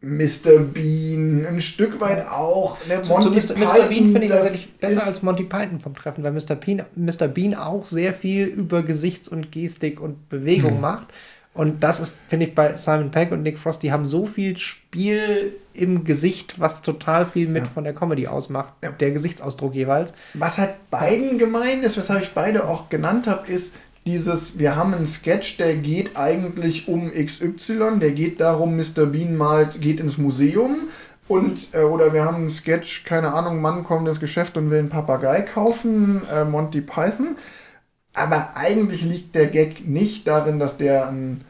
[0.00, 0.58] Mr.
[0.58, 2.78] Bean, ein Stück weit auch.
[2.88, 3.60] Ne, Monty zu, zu Mr.
[3.60, 3.86] Mr.
[3.86, 6.56] Bean finde ich tatsächlich besser als Monty Python vom Treffen, weil Mr.
[6.56, 7.28] Bean, Mr.
[7.28, 10.80] Bean auch sehr viel über Gesichts- und Gestik und Bewegung hm.
[10.80, 11.14] macht.
[11.56, 14.58] Und das ist, finde ich, bei Simon Peck und Nick Frost, die haben so viel
[14.58, 17.70] Spiel im Gesicht, was total viel mit ja.
[17.70, 18.90] von der Comedy ausmacht, ja.
[18.90, 20.12] der Gesichtsausdruck jeweils.
[20.34, 24.92] Was halt beiden gemein ist, weshalb ich beide auch genannt habe, ist dieses, wir haben
[24.92, 29.06] einen Sketch, der geht eigentlich um XY, der geht darum, Mr.
[29.06, 30.88] Bean malt, geht ins Museum
[31.28, 34.78] und, äh, oder wir haben einen Sketch, keine Ahnung, Mann kommt ins Geschäft und will
[34.78, 37.36] einen Papagei kaufen, äh, Monty Python.
[38.16, 41.44] Aber eigentlich liegt der Gag nicht darin, dass der einen,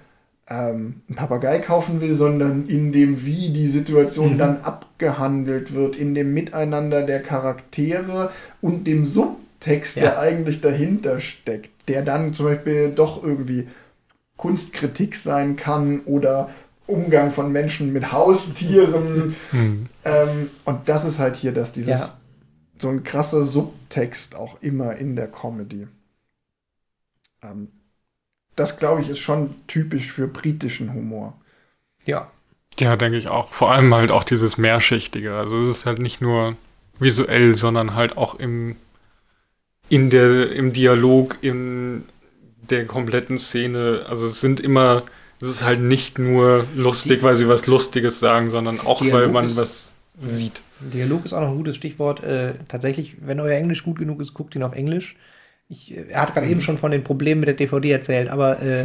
[0.49, 4.39] ähm, einen Papagei kaufen will, sondern in dem, wie die Situation mhm.
[4.39, 10.03] dann abgehandelt wird, in dem Miteinander der Charaktere und dem Subtext, ja.
[10.03, 13.69] der eigentlich dahinter steckt, der dann zum Beispiel doch irgendwie
[14.37, 16.51] Kunstkritik sein kann oder
[16.89, 19.37] Umgang von Menschen mit Haustieren.
[19.53, 19.87] Mhm.
[20.05, 22.19] Ähm, und das ist halt hier, dass dieses ja.
[22.77, 25.87] so ein krasser Subtext auch immer in der Comedy.
[27.51, 27.69] Ähm,
[28.57, 31.39] das, glaube ich, ist schon typisch für britischen Humor.
[32.05, 32.31] Ja.
[32.79, 33.53] Ja, denke ich auch.
[33.53, 35.35] Vor allem halt auch dieses Mehrschichtige.
[35.35, 36.57] Also es ist halt nicht nur
[36.99, 38.77] visuell, sondern halt auch im,
[39.89, 42.05] in der, im Dialog, in
[42.71, 44.07] der kompletten Szene.
[44.09, 45.05] Also es sind immer,
[45.41, 49.29] es ist halt nicht nur lustig, weil sie was Lustiges sagen, sondern auch, Dialog weil
[49.29, 49.95] man ist, was
[50.25, 50.61] sieht.
[50.81, 52.23] Dialog ist auch noch ein gutes Stichwort.
[52.25, 55.17] Äh, tatsächlich, wenn euer Englisch gut genug ist, guckt ihn auf Englisch.
[55.69, 58.85] Ich, er hat gerade eben schon von den Problemen mit der DVD erzählt, aber äh,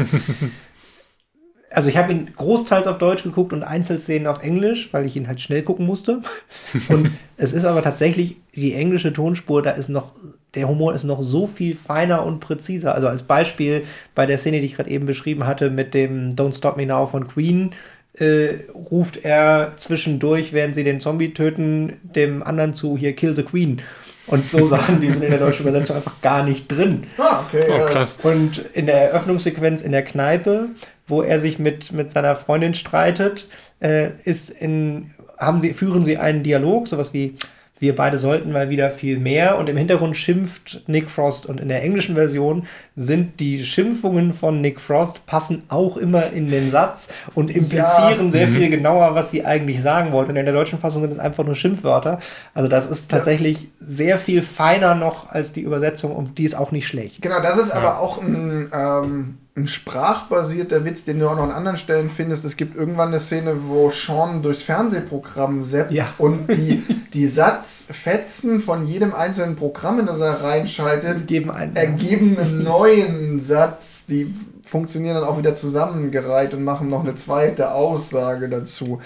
[1.69, 5.27] also ich habe ihn großteils auf Deutsch geguckt und Einzelszenen auf Englisch, weil ich ihn
[5.27, 6.21] halt schnell gucken musste.
[6.89, 10.13] Und es ist aber tatsächlich die englische Tonspur, da ist noch,
[10.53, 12.93] der Humor ist noch so viel feiner und präziser.
[12.93, 16.57] Also als Beispiel bei der Szene, die ich gerade eben beschrieben hatte, mit dem Don't
[16.57, 17.71] Stop Me Now von Queen,
[18.13, 23.43] äh, ruft er zwischendurch, während sie den Zombie töten, dem anderen zu, hier Kill the
[23.43, 23.81] Queen.
[24.27, 27.03] Und so Sachen, die sind in der deutschen Übersetzung einfach gar nicht drin.
[27.17, 27.65] Ah, okay.
[27.69, 28.19] Oh, krass.
[28.21, 30.69] Und in der Eröffnungssequenz in der Kneipe,
[31.07, 33.47] wo er sich mit, mit seiner Freundin streitet,
[33.79, 37.35] äh, ist in, haben sie, führen sie einen Dialog, sowas wie,
[37.81, 39.57] wir beide sollten mal wieder viel mehr.
[39.57, 41.47] Und im Hintergrund schimpft Nick Frost.
[41.47, 46.51] Und in der englischen Version sind die Schimpfungen von Nick Frost passen auch immer in
[46.51, 48.31] den Satz und implizieren ja.
[48.31, 48.55] sehr mhm.
[48.55, 50.29] viel genauer, was sie eigentlich sagen wollten.
[50.29, 52.19] Und in der deutschen Fassung sind es einfach nur Schimpfwörter.
[52.53, 53.69] Also das ist tatsächlich ja.
[53.79, 57.23] sehr viel feiner noch als die Übersetzung und die ist auch nicht schlecht.
[57.23, 57.77] Genau, das ist ja.
[57.77, 62.45] aber auch ein ähm ein sprachbasierter Witz, den du auch noch an anderen Stellen findest.
[62.45, 66.07] Es gibt irgendwann eine Szene, wo Sean durchs Fernsehprogramm seppt ja.
[66.17, 66.83] und die,
[67.13, 73.41] die Satzfetzen von jedem einzelnen Programm, in das er reinschaltet, geben einen, ergeben einen neuen
[73.41, 74.05] Satz.
[74.05, 74.33] Die
[74.63, 79.01] funktionieren dann auch wieder zusammengereiht und machen noch eine zweite Aussage dazu,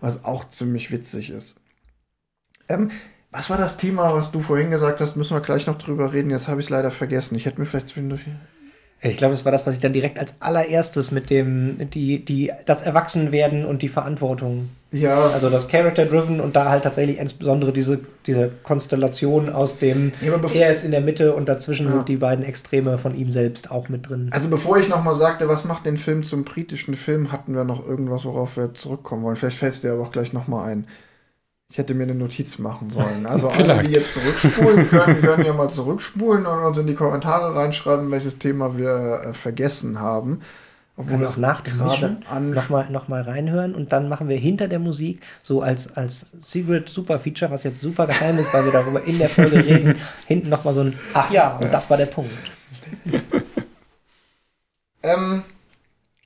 [0.00, 1.56] was auch ziemlich witzig ist.
[2.68, 2.92] Ähm,
[3.32, 5.16] was war das Thema, was du vorhin gesagt hast?
[5.16, 6.30] Müssen wir gleich noch drüber reden.
[6.30, 7.34] Jetzt habe ich es leider vergessen.
[7.34, 8.26] Ich hätte mir vielleicht zwischendurch.
[9.00, 12.50] Ich glaube, das war das, was ich dann direkt als allererstes mit dem, die, die,
[12.66, 14.70] das Erwachsenwerden und die Verantwortung.
[14.90, 15.28] Ja.
[15.28, 20.70] Also das Character-Driven und da halt tatsächlich insbesondere diese, diese Konstellation aus dem, Ja, er
[20.70, 21.92] ist in der Mitte und dazwischen Ja.
[21.92, 24.30] sind die beiden Extreme von ihm selbst auch mit drin.
[24.32, 27.86] Also bevor ich nochmal sagte, was macht den Film zum britischen Film, hatten wir noch
[27.86, 29.36] irgendwas, worauf wir zurückkommen wollen.
[29.36, 30.86] Vielleicht fällt es dir aber auch gleich nochmal ein.
[31.70, 33.26] Ich hätte mir eine Notiz machen sollen.
[33.26, 37.54] Also alle, die jetzt zurückspulen können, können ja mal zurückspulen und uns in die Kommentare
[37.54, 40.40] reinschreiben, welches Thema wir äh, vergessen haben.
[40.96, 44.80] Obwohl auch nach dem Mischen nochmal noch mal reinhören und dann machen wir hinter der
[44.80, 49.04] Musik so als, als Secret Super Feature, was jetzt super geheim ist, weil wir darüber
[49.04, 49.94] in der Folge reden,
[50.26, 52.32] hinten nochmal so ein Ach ja, und das war der Punkt.
[55.04, 55.44] Ähm,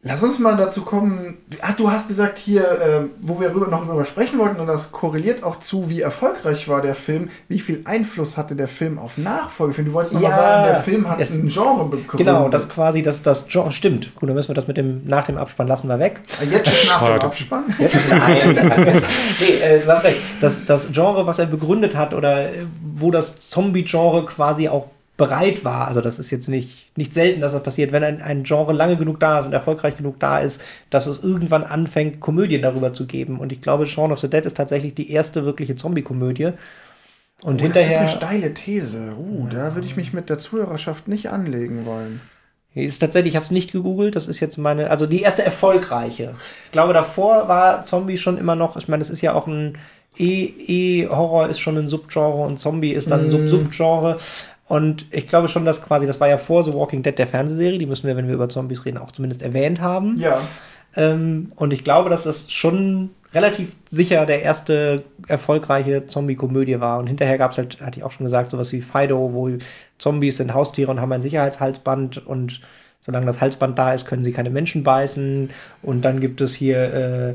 [0.04, 1.38] lass uns mal dazu kommen.
[1.60, 4.90] Ach, du hast gesagt hier, äh, wo wir rüber, noch darüber sprechen wollten, und das
[4.90, 9.16] korreliert auch zu, wie erfolgreich war der Film, wie viel Einfluss hatte der Film auf
[9.18, 9.90] Nachfolgefilme.
[9.90, 12.18] Du wolltest nochmal Ja, sagen, der Film hat es- ein Genre begründet.
[12.18, 14.14] Genau, das quasi, das, das Genre, stimmt.
[14.16, 16.20] Gut, dann müssen wir das mit dem, nach dem Abspann lassen wir weg.
[16.50, 17.20] Jetzt ist nach dem.
[17.20, 17.64] Abspann.
[17.78, 19.02] Nein.
[19.40, 20.18] nee, äh, du hast recht.
[20.40, 22.48] Das, das Genre, was er begründet hat oder äh,
[22.94, 24.86] wo das Zombie-Genre quasi auch
[25.16, 28.42] bereit war, also das ist jetzt nicht, nicht selten, dass das passiert, wenn ein, ein
[28.44, 30.60] Genre lange genug da ist und erfolgreich genug da ist,
[30.90, 33.38] dass es irgendwann anfängt, Komödien darüber zu geben.
[33.38, 36.52] Und ich glaube, Shaun of the Dead ist tatsächlich die erste wirkliche Zombie-Komödie.
[37.42, 38.00] Und Oh, Das ist hinterher.
[38.00, 39.14] eine steile These.
[39.18, 42.20] Uh, da würde ich mich mit der Zuhörerschaft nicht anlegen wollen.
[42.74, 46.36] Ist tatsächlich, ich habe es nicht gegoogelt, das ist jetzt meine, also die erste erfolgreiche.
[46.66, 49.76] Ich glaube, davor war Zombie schon immer noch, ich meine, es ist ja auch ein
[50.16, 50.44] E,
[51.02, 54.18] E-Horror ist schon ein Subgenre und Zombie ist dann ein Sub-Subgenre.
[54.66, 57.78] Und ich glaube schon, dass quasi, das war ja vor The Walking Dead der Fernsehserie,
[57.78, 60.16] die müssen wir, wenn wir über Zombies reden, auch zumindest erwähnt haben.
[60.18, 60.40] Ja.
[60.96, 66.98] Ähm, und ich glaube, dass das schon relativ sicher der erste erfolgreiche Zombie-Komödie war.
[66.98, 69.50] Und hinterher gab es halt, hatte ich auch schon gesagt, sowas wie Fido, wo
[69.98, 72.60] Zombies sind Haustiere und haben ein Sicherheitshalsband und
[73.00, 75.50] solange das Halsband da ist, können sie keine Menschen beißen.
[75.82, 77.34] Und dann gibt es hier, äh,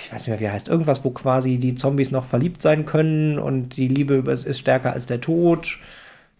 [0.00, 3.38] ich weiß nicht mehr, wie heißt, irgendwas, wo quasi die Zombies noch verliebt sein können
[3.38, 5.78] und die Liebe ist stärker als der Tod.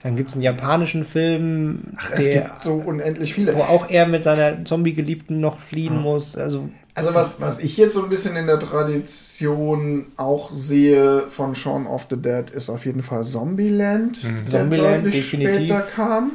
[0.02, 3.54] Dann gibt es einen japanischen Film, Ach, es der, gibt so unendlich viele.
[3.54, 6.36] wo auch er mit seiner Zombie-Geliebten noch fliehen muss.
[6.36, 11.54] Also Also was, was ich jetzt so ein bisschen in der Tradition auch sehe von
[11.54, 14.18] Shaun of the Dead, ist auf jeden Fall Zombieland,
[14.52, 15.54] der Zombieland, deutlich definitiv.
[15.56, 16.32] später kam.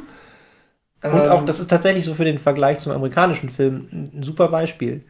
[1.10, 4.48] Und Ähm, auch, das ist tatsächlich so für den Vergleich zum amerikanischen Film ein super
[4.48, 5.04] Beispiel.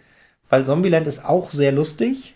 [0.51, 2.35] Weil Zombieland ist auch sehr lustig,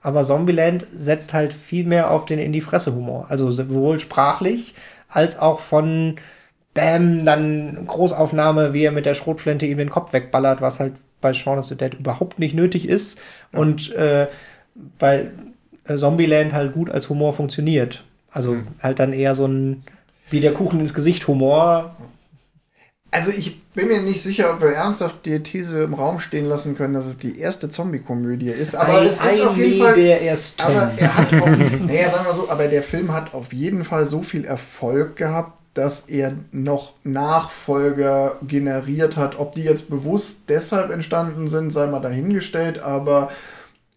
[0.00, 3.26] aber Zombieland setzt halt viel mehr auf den in die Fresse Humor.
[3.28, 4.74] Also sowohl sprachlich
[5.08, 6.16] als auch von
[6.74, 11.32] Bam, dann Großaufnahme, wie er mit der Schrotflinte ihm den Kopf wegballert, was halt bei
[11.32, 13.20] Shaun of the Dead überhaupt nicht nötig ist.
[13.52, 14.26] Und äh,
[14.98, 15.30] bei
[15.86, 18.04] äh, Zombieland halt gut als Humor funktioniert.
[18.30, 19.84] Also halt dann eher so ein
[20.30, 21.94] wie der Kuchen ins Gesicht Humor,
[23.14, 26.74] Also ich bin mir nicht sicher, ob wir ernsthaft die These im Raum stehen lassen
[26.76, 28.74] können, dass es die erste Zombie-Komödie ist.
[28.74, 29.94] Aber Ein- es ist auf jeden Fall.
[29.94, 30.62] der ersten.
[30.62, 31.46] Aber er hat auf,
[31.86, 35.58] naja, sagen wir so, aber der Film hat auf jeden Fall so viel Erfolg gehabt,
[35.74, 39.38] dass er noch Nachfolger generiert hat.
[39.38, 43.30] Ob die jetzt bewusst deshalb entstanden sind, sei mal dahingestellt, aber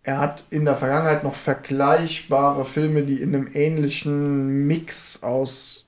[0.04, 5.86] er hat in der Vergangenheit noch vergleichbare Filme, die in einem ähnlichen Mix aus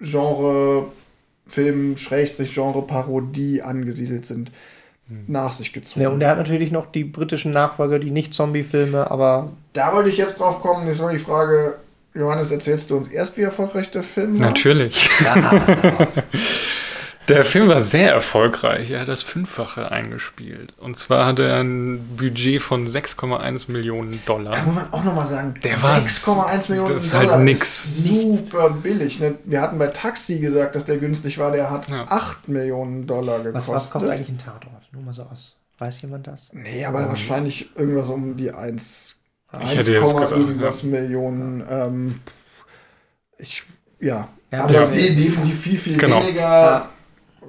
[0.00, 0.86] Genre,
[1.52, 4.50] Film, Schrägstrich, Genre, Parodie angesiedelt sind,
[5.26, 6.00] nach sich gezogen.
[6.00, 10.08] Ja, und er hat natürlich noch die britischen Nachfolger, die nicht Zombie-Filme, aber Da wollte
[10.08, 10.86] ich jetzt drauf kommen.
[10.86, 11.74] Jetzt noch die Frage,
[12.14, 14.46] Johannes, erzählst du uns erst, wie erfolgreich der Film war?
[14.46, 15.10] Natürlich.
[17.28, 18.90] Der Film war sehr erfolgreich.
[18.90, 20.72] Er hat das Fünffache eingespielt.
[20.78, 24.56] Und zwar hatte er ein Budget von 6,1 Millionen Dollar.
[24.56, 27.60] Da muss man auch nochmal sagen, Der war- 6,1 Millionen das ist halt Dollar nix.
[27.86, 29.20] ist super billig.
[29.20, 29.38] Ne?
[29.44, 31.52] Wir hatten bei Taxi gesagt, dass der günstig war.
[31.52, 32.06] Der hat Ja.
[32.08, 33.54] 8 Millionen Dollar gekostet.
[33.54, 34.82] was, was kostet eigentlich ein Tatort?
[34.92, 35.54] Nur mal so aus.
[35.78, 36.50] Weiß jemand das?
[36.52, 39.14] Nee, aber wahrscheinlich irgendwas um die 1,
[39.62, 41.62] Ich hätte jetzt 1, gesagt, irgendwas Millionen.
[41.70, 42.20] Ähm,
[43.38, 43.62] ich,
[44.00, 44.28] ja.
[44.50, 44.86] Ja, aber ja.
[44.86, 46.20] de definitiv viel, viel Genau.
[46.22, 46.40] weniger.
[46.40, 46.88] Ja.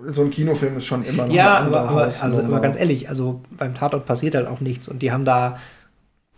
[0.09, 3.41] So ein Kinofilm ist schon immer noch Ja, aber, aber, also, aber ganz ehrlich, also
[3.51, 4.87] beim Tatort passiert halt auch nichts.
[4.87, 5.59] Und die haben da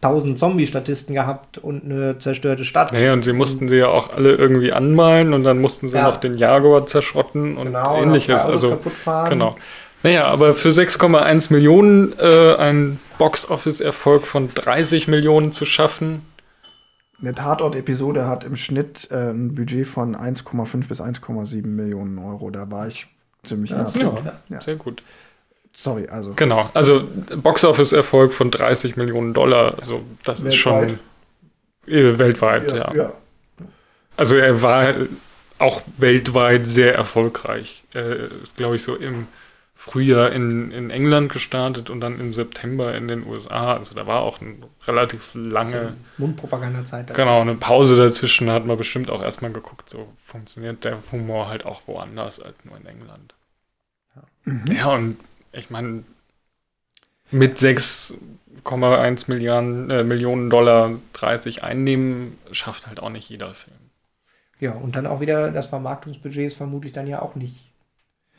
[0.02, 2.94] 1000 Zombie-Statisten gehabt und eine zerstörte Stadt.
[2.94, 6.04] Naja, und sie mussten sie ja auch alle irgendwie anmalen und dann mussten sie Ja.
[6.04, 8.46] noch den Jaguar zerschrotten und Genau, ähnliches.
[8.46, 9.30] Also, kaputt fahren.
[9.32, 9.56] genau.
[10.04, 16.22] Naja, aber für 6,1 Millionen äh, ein Box-Office-Erfolg von 30 Millionen zu schaffen,
[17.22, 22.52] Eine Tatort-Episode hat im Schnitt äh, ein Budget von 1,5 bis 1,7 Millionen Euro.
[22.52, 23.08] Da war ich
[23.46, 24.18] ziemlich nah dran.
[24.26, 24.40] ja.
[24.50, 24.62] Ja.
[24.62, 25.04] sehr gut.
[25.78, 26.34] Sorry, also.
[26.36, 27.04] Genau, also
[27.36, 31.00] Box-Office-Erfolg von 30 Millionen Dollar, also das ist schon
[31.86, 32.06] Weltweit.
[32.16, 33.14] Äh, weltweit, ja, ja.
[34.18, 34.94] Also er war
[35.60, 37.84] auch weltweit sehr erfolgreich.
[37.94, 39.28] Er ist, glaube ich, so im
[39.76, 43.74] Frühjahr in, in England gestartet und dann im September in den USA.
[43.74, 44.56] Also da war auch eine
[44.88, 47.14] relativ lange also Mundpropaganda-Zeit.
[47.14, 51.66] Genau, eine Pause dazwischen hat man bestimmt auch erstmal geguckt, so funktioniert der Humor halt
[51.66, 53.35] auch woanders als nur in England.
[54.46, 54.72] Ja, mhm.
[54.72, 55.18] ja und
[55.52, 56.04] ich meine,
[57.32, 63.76] mit 6,1 Milliarden äh, Millionen Dollar 30 Einnehmen schafft halt auch nicht jeder Film.
[64.60, 67.72] Ja, und dann auch wieder das Vermarktungsbudget ist vermutlich dann ja auch nicht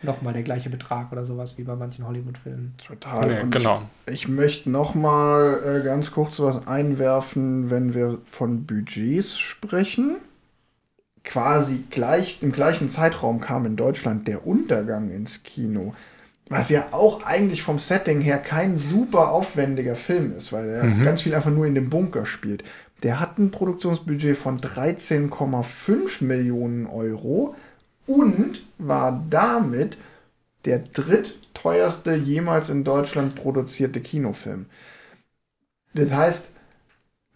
[0.02, 2.74] nochmal der gleiche Betrag oder sowas wie bei manchen Hollywood-Filmen.
[2.78, 3.26] Total.
[3.26, 3.82] Nee, genau.
[4.06, 10.16] Ich, ich möchte nochmal äh, ganz kurz was einwerfen, wenn wir von Budgets sprechen.
[11.26, 15.92] Quasi gleich, im gleichen Zeitraum kam in Deutschland der Untergang ins Kino.
[16.48, 21.02] Was ja auch eigentlich vom Setting her kein super aufwendiger Film ist, weil er mhm.
[21.02, 22.62] ganz viel einfach nur in dem Bunker spielt.
[23.02, 27.56] Der hat ein Produktionsbudget von 13,5 Millionen Euro
[28.06, 29.98] und war damit
[30.64, 34.66] der drittteuerste jemals in Deutschland produzierte Kinofilm.
[35.94, 36.50] Das heißt,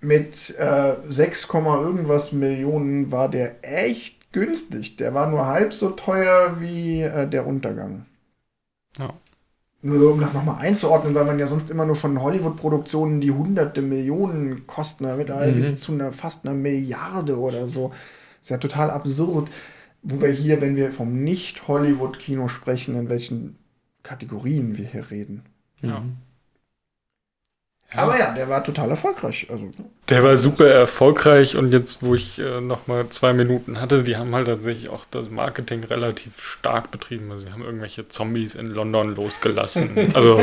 [0.02, 4.96] mit äh, 6, irgendwas Millionen war der echt günstig.
[4.96, 8.06] Der war nur halb so teuer wie äh, der Untergang.
[8.98, 9.12] Ja.
[9.82, 13.30] Nur so, um das nochmal einzuordnen, weil man ja sonst immer nur von Hollywood-Produktionen, die
[13.30, 15.56] hunderte Millionen kosten, mittlerweile mhm.
[15.56, 17.92] bis zu einer, fast einer Milliarde oder so.
[18.42, 19.50] ist ja total absurd.
[20.02, 23.58] Wo wir hier, wenn wir vom Nicht-Hollywood-Kino sprechen, in welchen
[24.02, 25.44] Kategorien wir hier reden.
[25.82, 26.00] Ja.
[26.00, 26.16] Mhm.
[27.94, 28.02] Ja.
[28.02, 29.48] Aber ja, der war total erfolgreich.
[29.50, 29.70] Also,
[30.08, 34.16] der war super erfolgreich und jetzt, wo ich äh, noch mal zwei Minuten hatte, die
[34.16, 37.32] haben halt tatsächlich auch das Marketing relativ stark betrieben.
[37.32, 39.90] Also sie haben irgendwelche Zombies in London losgelassen.
[40.14, 40.40] Also,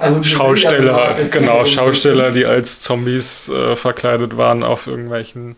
[0.00, 5.56] also Schausteller, genau, Schausteller, die als Zombies äh, verkleidet waren auf irgendwelchen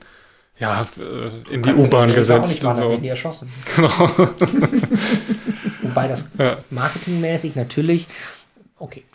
[0.60, 2.96] ja, äh, in die U-Bahn gesetzt und so.
[2.96, 3.50] Die erschossen.
[3.76, 3.90] Genau.
[5.82, 6.58] Wobei das ja.
[6.70, 8.06] marketingmäßig natürlich
[8.80, 9.04] Okay,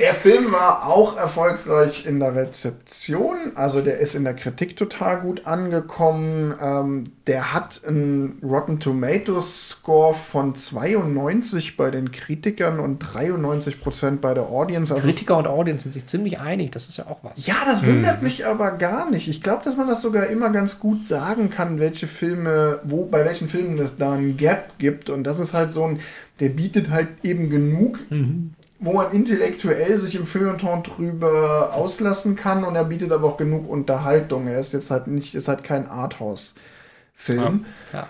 [0.00, 5.20] Der Film war auch erfolgreich in der Rezeption, also der ist in der Kritik total
[5.20, 6.52] gut angekommen.
[6.60, 14.20] Ähm, der hat einen Rotten Tomatoes Score von 92 bei den Kritikern und 93 Prozent
[14.20, 14.92] bei der Audience.
[14.92, 17.46] Also Kritiker und Audience sind sich ziemlich einig, das ist ja auch was.
[17.46, 18.24] Ja, das wundert hm.
[18.24, 19.28] mich aber gar nicht.
[19.28, 23.24] Ich glaube, dass man das sogar immer ganz gut sagen kann, welche Filme, wo, bei
[23.24, 25.08] welchen Filmen es da ein Gap gibt.
[25.08, 26.00] Und das ist halt so ein,
[26.40, 27.98] der bietet halt eben genug.
[28.10, 28.54] Mhm
[28.84, 33.68] wo man intellektuell sich im Feuilleton drüber auslassen kann und er bietet aber auch genug
[33.68, 34.46] Unterhaltung.
[34.46, 37.64] Er ist jetzt halt nicht, ist halt kein Arthouse-Film.
[37.92, 38.08] Ja.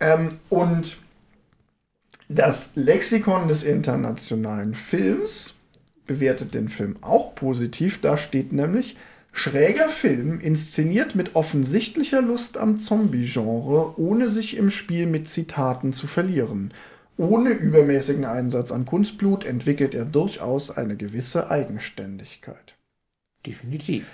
[0.00, 0.96] Ähm, und
[2.28, 5.54] das Lexikon des internationalen Films
[6.06, 8.00] bewertet den Film auch positiv.
[8.00, 8.96] Da steht nämlich,
[9.32, 16.06] schräger Film, inszeniert mit offensichtlicher Lust am Zombie-Genre, ohne sich im Spiel mit Zitaten zu
[16.06, 16.72] verlieren.
[17.18, 22.74] Ohne übermäßigen Einsatz an Kunstblut entwickelt er durchaus eine gewisse Eigenständigkeit.
[23.46, 24.12] Definitiv.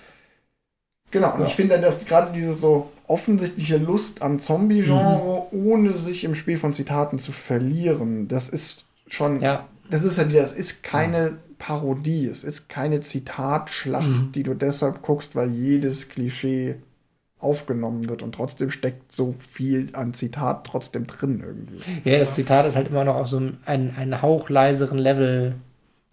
[1.11, 1.47] Genau, und ja.
[1.47, 5.67] ich finde gerade diese so offensichtliche Lust am Zombie-Genre, mhm.
[5.67, 9.69] ohne sich im Spiel von Zitaten zu verlieren, das ist schon, ja.
[9.91, 14.33] das ist ja wieder, das ist keine Parodie, es ist keine Zitatschlacht, mhm.
[14.33, 16.77] die du deshalb guckst, weil jedes Klischee
[17.43, 21.81] aufgenommen wird und trotzdem steckt so viel an Zitat trotzdem drin irgendwie.
[22.09, 25.55] Ja, das Zitat ist halt immer noch auf so einem ein, ein hauchleiseren Level.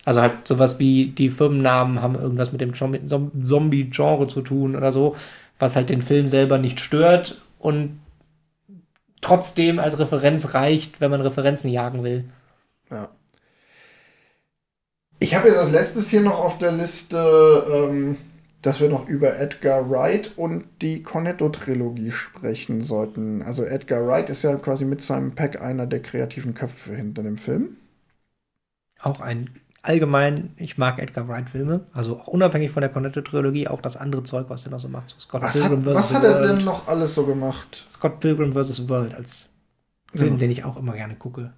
[0.06, 5.16] Also halt sowas wie die Firmennamen haben irgendwas mit dem Zombie-Genre zu tun oder so,
[5.60, 8.00] was halt den Film selber nicht stört und
[9.22, 12.26] trotzdem als Referenz reicht, wenn man Referenzen jagen will.
[12.90, 13.10] Ja.
[15.20, 18.18] Ich habe jetzt als letztes hier noch auf der Liste ähm,
[18.62, 23.42] dass wir noch über Edgar Wright und die Cornetto-Trilogie sprechen sollten.
[23.42, 27.38] Also Edgar Wright ist ja quasi mit seinem Pack einer der kreativen Köpfe hinter dem
[27.38, 27.78] Film.
[29.02, 29.50] Auch ein
[29.82, 34.46] allgemein, ich mag Edgar Wright-Filme, also auch unabhängig von der Cornetto-Trilogie, auch das andere Zeug,
[34.50, 35.10] was er noch so macht.
[35.10, 37.86] So Scott was Pilgrim hat, was hat er denn noch alles so gemacht?
[37.90, 38.90] Scott Pilgrim vs.
[38.90, 39.48] World als
[40.14, 40.40] Film, ja.
[40.40, 41.54] den ich auch immer gerne gucke.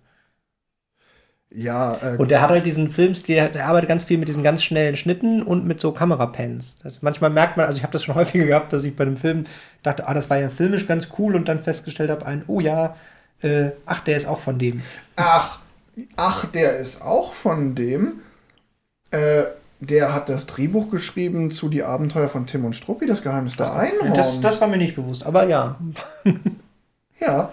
[1.53, 1.97] Ja.
[2.01, 4.95] Äh, und der hat halt diesen Filmstil, der, arbeitet ganz viel mit diesen ganz schnellen
[4.95, 6.79] Schnitten und mit so Kamerapens.
[6.83, 9.17] Das, manchmal merkt man, also ich habe das schon häufiger gehabt, dass ich bei dem
[9.17, 9.45] Film
[9.83, 12.95] dachte, ah, das war ja filmisch ganz cool und dann festgestellt habe, ein, oh ja,
[13.41, 14.81] äh, ach, der ist auch von dem.
[15.15, 15.59] Ach,
[16.15, 18.21] ach, der ist auch von dem.
[19.09, 19.43] Äh,
[19.79, 23.73] der hat das Drehbuch geschrieben zu Die Abenteuer von Tim und Struppi, das Geheimnis der
[23.73, 24.13] Einhorn.
[24.13, 25.79] Das, das war mir nicht bewusst, aber ja.
[27.19, 27.51] ja,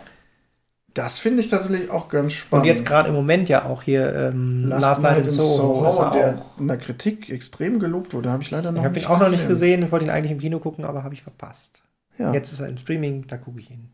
[0.95, 2.65] Das finde ich tatsächlich auch ganz spannend.
[2.65, 5.89] Und jetzt gerade im Moment ja auch hier ähm, Last, Night in Soho.
[5.91, 8.99] ist er der in der Kritik extrem gelobt wurde, habe ich leider noch Ich habe
[8.99, 11.23] ihn auch noch nicht gesehen, ich wollte ihn eigentlich im Kino gucken, aber habe ich
[11.23, 11.83] verpasst.
[12.19, 12.33] Ja.
[12.33, 13.91] Jetzt ist er im Streaming, da gucke ich ihn.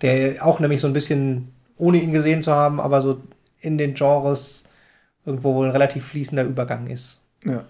[0.00, 3.20] Der auch nämlich so ein bisschen, ohne ihn gesehen zu haben, aber so
[3.60, 4.68] in den Genres
[5.24, 7.20] irgendwo wohl ein relativ fließender Übergang ist.
[7.44, 7.64] Ja.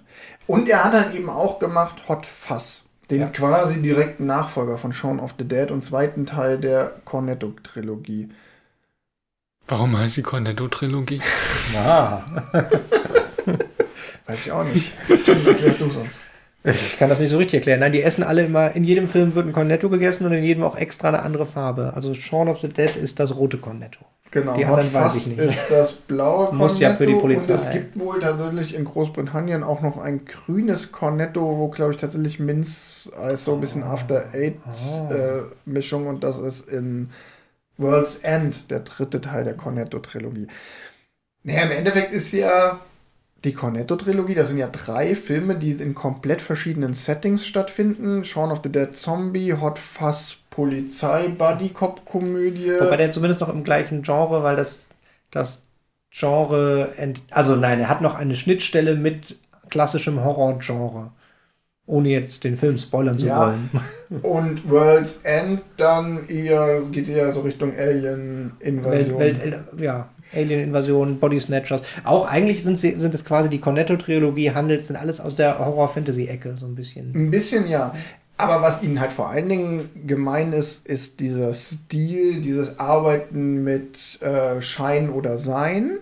[0.47, 3.27] Und er hat dann eben auch gemacht Hot Fuzz, den Ja.
[3.29, 8.31] quasi direkten Nachfolger von Shaun of the Dead und zweiten Teil der Cornetto-Trilogie.
[9.69, 11.21] Warum heißt die Cornetto-Trilogie?
[11.73, 12.25] Ja.
[14.27, 14.93] Weiß ich auch nicht.
[15.25, 16.19] Tim, erklärst du sonst.
[16.65, 17.81] Ich kann das nicht so richtig erklären.
[17.81, 20.63] Nein, die essen alle immer, in jedem Film wird ein Cornetto gegessen und in jedem
[20.63, 21.93] auch extra eine andere Farbe.
[21.95, 24.01] Also Shaun of the Dead ist das rote Cornetto.
[24.31, 25.39] Genau, Die anderen weiß ich nicht.
[25.39, 26.57] ist das blaue Cornetto.
[26.65, 27.53] Muss ja für die Polizei.
[27.53, 31.99] Und es gibt wohl tatsächlich in Großbritannien auch noch ein grünes Cornetto, wo, glaube ich,
[31.99, 35.13] tatsächlich Minz als so ein bisschen After Eight Ah.
[35.15, 37.11] äh, Mischung und das ist in
[37.77, 40.49] World's End, der dritte Teil der Cornetto-Trilogie.
[41.43, 42.81] Naja, im Endeffekt ist ja
[43.45, 48.25] die Cornetto-Trilogie, das sind ja drei Filme, die in komplett verschiedenen Settings stattfinden.
[48.25, 52.81] Shaun of the Dead Zombie, Hot Fuzz Polizei, Buddy-Cop-Komödie.
[52.81, 54.89] Wobei der zumindest noch im gleichen Genre, weil das,
[55.31, 55.65] das
[56.11, 56.95] Genre,
[57.31, 59.37] also nein, er hat noch eine Schnittstelle mit
[59.69, 61.11] klassischem Horror-Genre.
[61.87, 63.47] Ohne jetzt den Film spoilern zu Ja.
[63.47, 63.71] wollen.
[64.23, 69.19] Und World's End dann eher, geht eher so Richtung Welt, Alien-Invasion.
[69.19, 71.83] Welt, ja, Alien-Invasion, Body Snatchers.
[72.05, 76.57] Auch eigentlich sind, sie, sind es quasi die Cornetto-Trilogie, handelt, sind alles aus der Horror-Fantasy-Ecke,
[76.59, 77.13] so ein bisschen.
[77.15, 77.95] Ein bisschen ja.
[78.37, 84.21] Aber was ihnen halt vor allen Dingen gemein ist, ist dieser Stil, dieses Arbeiten mit
[84.23, 85.99] äh, Schein oder Sein.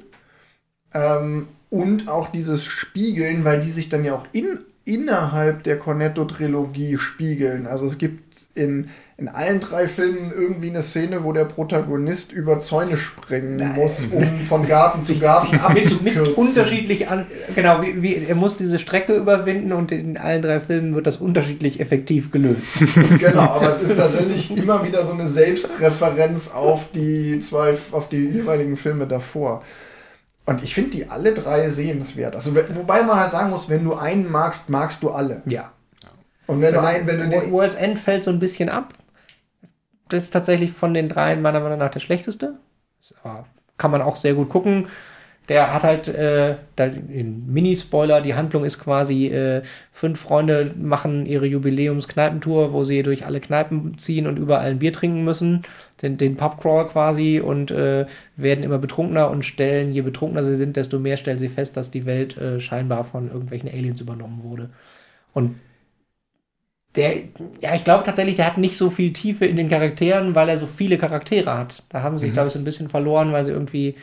[0.94, 6.98] Ähm, und auch dieses Spiegeln, weil die sich dann ja auch in, innerhalb der Cornetto-Trilogie
[6.98, 7.66] spiegeln.
[7.66, 8.22] Also es gibt
[8.54, 13.76] in, in allen drei Filmen irgendwie eine Szene, wo der Protagonist über Zäune springen Nein.
[13.76, 16.34] muss, um von Garten zu Garten mit, mit abzukürzen.
[16.34, 20.94] unterschiedlich an, genau, wie, wie, er muss diese Strecke überwinden und in allen drei Filmen
[20.94, 22.68] wird das unterschiedlich effektiv gelöst.
[23.18, 28.26] Genau, aber es ist tatsächlich immer wieder so eine Selbstreferenz auf die zwei, auf die
[28.26, 29.62] jeweiligen Filme davor.
[30.44, 32.34] Und ich finde die alle drei sehenswert.
[32.34, 35.42] Also, wobei man halt sagen muss, wenn du einen magst, magst du alle.
[35.46, 35.72] ja.
[36.46, 38.94] Und wenn du einen, wenn du den, World's End fällt so ein bisschen ab.
[40.08, 42.58] Das ist tatsächlich von den dreien meiner Meinung nach der schlechteste.
[43.22, 43.46] Aber
[43.78, 44.88] kann man auch sehr gut gucken.
[45.48, 51.26] Der hat halt, äh, da, in Mini-Spoiler, die Handlung ist quasi, äh, fünf Freunde machen
[51.26, 55.62] ihre Jubiläumskneipentour, wo sie durch alle Kneipen ziehen und überall ein Bier trinken müssen,
[56.00, 60.76] den, den Pubcrawl quasi und äh, werden immer betrunkener und stellen, je betrunkener sie sind,
[60.76, 64.70] desto mehr stellen sie fest, dass die Welt äh, scheinbar von irgendwelchen Aliens übernommen wurde.
[65.34, 65.56] Und
[66.94, 67.16] der,
[67.60, 70.58] ja, ich glaube tatsächlich, der hat nicht so viel Tiefe in den Charakteren, weil er
[70.58, 71.82] so viele Charaktere hat.
[71.88, 73.96] Da haben sie sich, glaube ich, so ein bisschen verloren, weil sie irgendwie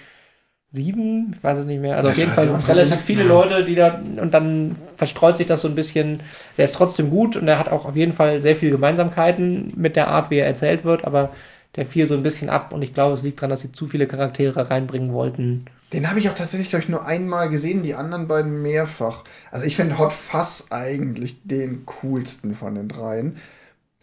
[0.71, 1.97] sieben, ich weiß es nicht mehr.
[1.97, 5.47] Also auf jeden Fall sind es relativ viele Leute, die da, und dann verstreut sich
[5.47, 6.19] das so ein bisschen.
[6.57, 9.95] Der ist trotzdem gut und er hat auch auf jeden Fall sehr viele Gemeinsamkeiten mit
[9.95, 11.31] der Art, wie er erzählt wird, aber
[11.75, 13.87] der fiel so ein bisschen ab und ich glaube, es liegt daran, dass sie zu
[13.87, 15.65] viele Charaktere reinbringen wollten.
[15.93, 19.23] den habe ich auch tatsächlich, glaube ich, nur einmal gesehen, die anderen beiden mehrfach.
[19.51, 23.37] Also ich finde Hot Fuzz eigentlich den coolsten von den dreien.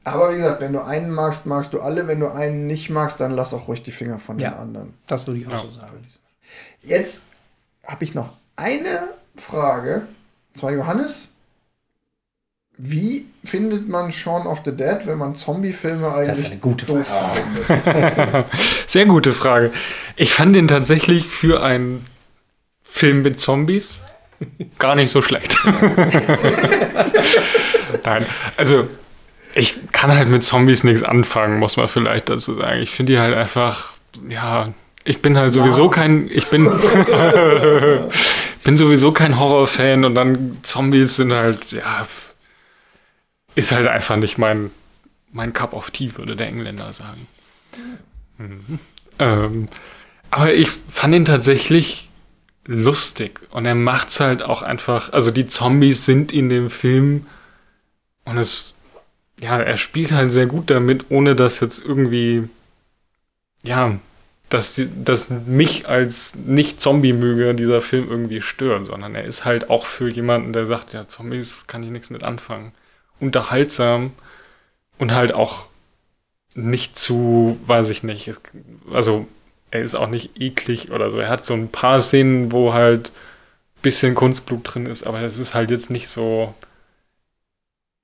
[0.02, 2.06] Aber wie gesagt, wenn du einen magst, magst du alle.
[2.06, 4.50] Wenn du einen nicht magst, dann lass auch ruhig die Finger von Ja.
[4.50, 4.94] den anderen.
[5.08, 5.58] Das würde ich auch Ja.
[5.58, 6.04] so sagen.
[6.86, 7.22] Jetzt
[7.84, 10.06] habe ich noch eine Frage.
[10.54, 11.28] Und zwar Johannes.
[12.78, 16.86] Wie findet man Shaun of the Dead, wenn man Zombie-Filme eigentlich Das ist eine gute
[16.86, 17.40] Frage.
[17.66, 18.44] findet?
[18.86, 19.72] Sehr gute Frage.
[20.14, 22.06] Ich fand den tatsächlich für einen
[22.84, 24.00] Film mit Zombies
[24.78, 25.56] gar nicht so schlecht.
[28.04, 28.26] Nein,
[28.58, 28.86] also
[29.54, 32.80] ich kann halt mit Zombies nichts anfangen, muss man vielleicht dazu sagen.
[32.82, 33.94] Ich finde die halt einfach,
[34.28, 34.68] ja,
[35.06, 35.90] ich bin halt sowieso Ja.
[35.90, 36.64] kein, ich bin,
[38.64, 42.06] bin sowieso kein Horrorfan und dann Zombies sind halt, ja,
[43.54, 44.70] ist halt einfach nicht mein,
[45.32, 47.26] mein Cup of Tea, würde der Engländer sagen.
[48.38, 48.78] Mhm.
[49.18, 49.66] Ähm,
[50.30, 52.10] aber ich fand ihn tatsächlich
[52.66, 57.26] lustig und er macht's halt auch einfach, also die Zombies sind in dem Film
[58.24, 58.74] und es,
[59.40, 62.48] ja, er spielt halt sehr gut damit, ohne dass jetzt irgendwie,
[63.62, 63.98] ja,
[64.48, 70.08] dass, dass mich als Nicht-Zombie-Möger dieser Film irgendwie stört, sondern er ist halt auch für
[70.08, 72.72] jemanden, der sagt, ja, Zombies kann ich nichts mit anfangen,
[73.18, 74.12] unterhaltsam
[74.98, 75.68] und halt auch
[76.54, 78.32] nicht zu, weiß ich nicht,
[78.92, 79.26] also
[79.70, 81.18] er ist auch nicht eklig oder so.
[81.18, 83.10] Er hat so ein paar Szenen, wo halt
[83.82, 86.54] bisschen Kunstblut drin ist, aber es ist halt jetzt nicht so,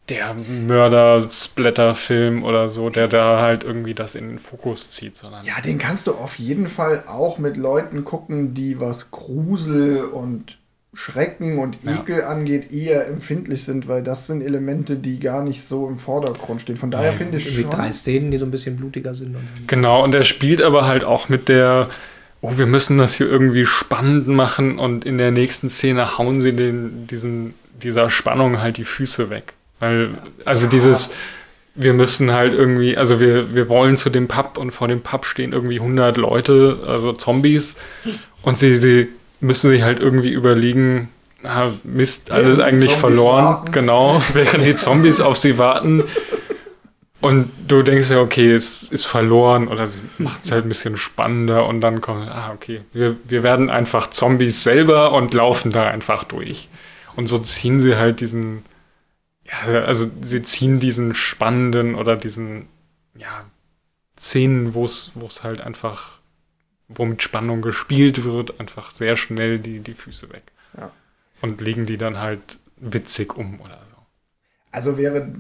[0.09, 5.44] der Mörder-Splatter-Film oder so, der da halt irgendwie das in den Fokus zieht, sondern.
[5.44, 10.59] Ja, den kannst du auf jeden Fall auch mit Leuten gucken, die was Grusel und
[10.94, 12.28] Schrecken und Ekel ja.
[12.28, 16.76] angeht, eher empfindlich sind, weil das sind Elemente, die gar nicht so im Vordergrund stehen.
[16.76, 17.70] Von daher ja, finde ich schon.
[17.70, 19.34] drei Szenen, die so ein bisschen blutiger sind.
[19.34, 19.62] Und so.
[19.68, 21.88] Genau, und er spielt aber halt auch mit der,
[22.42, 26.53] oh, wir müssen das hier irgendwie spannend machen und in der nächsten Szene hauen sie
[26.53, 29.55] den, diesen, dieser Spannung halt die Füße weg.
[29.83, 30.11] Weil,
[30.45, 31.12] also dieses,
[31.74, 35.24] wir müssen halt irgendwie, also wir, wir wollen zu dem Pub und vor dem Pub
[35.24, 37.74] stehen irgendwie 100 Leute, also Zombies,
[38.43, 39.09] und sie, sie
[39.41, 41.09] müssen sich halt irgendwie überlegen,
[41.43, 43.72] ah, Mist, alles während eigentlich verloren, warten.
[43.72, 46.05] genau, während die Zombies auf sie warten.
[47.20, 50.97] Und du denkst ja, okay, es ist verloren oder sie macht es halt ein bisschen
[50.97, 55.89] spannender und dann kommt, ah, okay, wir, wir werden einfach Zombies selber und laufen da
[55.89, 56.68] einfach durch.
[57.16, 58.62] Und so ziehen sie halt diesen,
[59.53, 62.68] ja, also sie ziehen diesen spannenden oder diesen,
[63.14, 63.44] ja,
[64.18, 66.22] Szenen, wo es halt einfach
[66.98, 70.44] wo mit Spannung gespielt wird, einfach sehr schnell die, die Füße weg.
[70.76, 70.90] Ja.
[71.40, 73.96] Und legen die dann halt witzig um oder so.
[74.70, 75.34] Also wäre,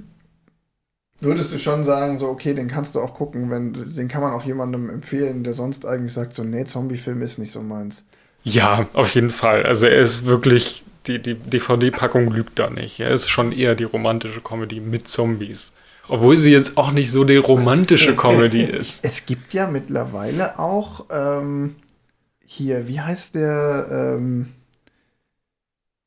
[1.20, 4.32] würdest du schon sagen, so, okay, den kannst du auch gucken, wenn, den kann man
[4.32, 8.04] auch jemandem empfehlen, der sonst eigentlich sagt, so, nee, Zombie-Film ist nicht so meins.
[8.44, 9.64] Ja, auf jeden Fall.
[9.64, 13.00] Also er ist wirklich, die, die DVD-Packung lügt da nicht.
[13.00, 15.72] Er ist schon eher die romantische Comedy mit Zombies.
[16.08, 19.04] Obwohl sie jetzt auch nicht so die romantische Comedy ist.
[19.04, 21.76] Es gibt ja mittlerweile auch ähm,
[22.44, 23.86] hier, wie heißt der?
[23.90, 24.48] Ähm,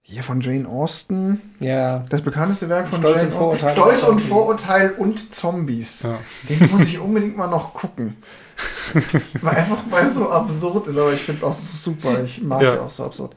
[0.07, 1.41] hier von Jane Austen.
[1.59, 2.05] Ja.
[2.09, 3.69] Das bekannteste Werk von Stolz Jane und Austen.
[3.69, 6.03] Stolz und Vorurteil und Zombies.
[6.03, 6.19] Ja.
[6.47, 8.15] Den muss ich unbedingt mal noch gucken.
[9.41, 12.23] weil einfach weil es so absurd ist, aber ich finde es auch super.
[12.23, 12.81] Ich mag es ja.
[12.81, 13.35] auch so absurd.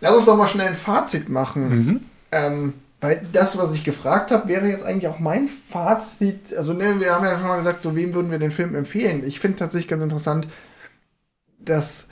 [0.00, 1.68] Lass uns doch mal schnell ein Fazit machen.
[1.68, 2.00] Mhm.
[2.32, 6.54] Ähm, weil das, was ich gefragt habe, wäre jetzt eigentlich auch mein Fazit.
[6.54, 9.24] Also, ne, wir haben ja schon mal gesagt, so wem würden wir den Film empfehlen.
[9.26, 10.48] Ich finde tatsächlich ganz interessant,
[11.58, 12.08] dass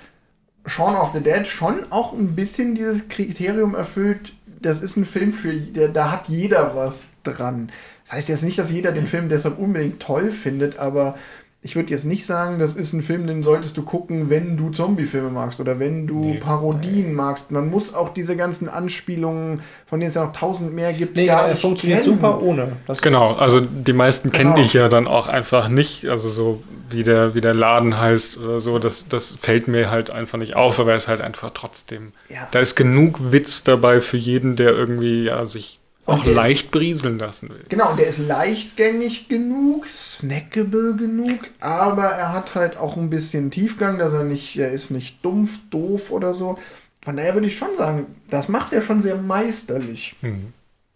[0.64, 4.34] Shaun of the Dead schon auch ein bisschen dieses Kriterium erfüllt.
[4.60, 7.70] Das ist ein Film für, der, da hat jeder was dran.
[8.04, 11.16] Das heißt jetzt nicht, dass jeder den Film deshalb unbedingt toll findet, aber
[11.60, 14.70] ich würde jetzt nicht sagen, das ist ein Film, den solltest du gucken, wenn du
[14.70, 16.38] Zombie-Filme magst oder wenn du nee.
[16.38, 17.50] Parodien magst.
[17.50, 21.26] Man muss auch diese ganzen Anspielungen, von denen es ja noch tausend mehr gibt, nee,
[21.26, 22.14] gar nicht funktioniert kennen.
[22.14, 22.76] super ohne.
[22.86, 24.54] Das genau, also die meisten genau.
[24.54, 26.06] kenne ich ja dann auch einfach nicht.
[26.06, 30.10] Also so wie der, wie der Laden heißt oder so, das, das fällt mir halt
[30.10, 32.12] einfach nicht auf, aber er ist halt einfach trotzdem.
[32.28, 32.46] Ja.
[32.52, 35.77] Da ist genug Witz dabei für jeden, der irgendwie ja, sich
[36.08, 37.64] auch leicht ist, brieseln lassen will.
[37.68, 43.50] Genau, und der ist leichtgängig genug, snackable genug, aber er hat halt auch ein bisschen
[43.50, 46.58] Tiefgang, dass er nicht, er ist nicht dumpf, doof oder so.
[47.02, 50.16] Von daher würde ich schon sagen, das macht er schon sehr meisterlich.
[50.20, 50.52] Mhm.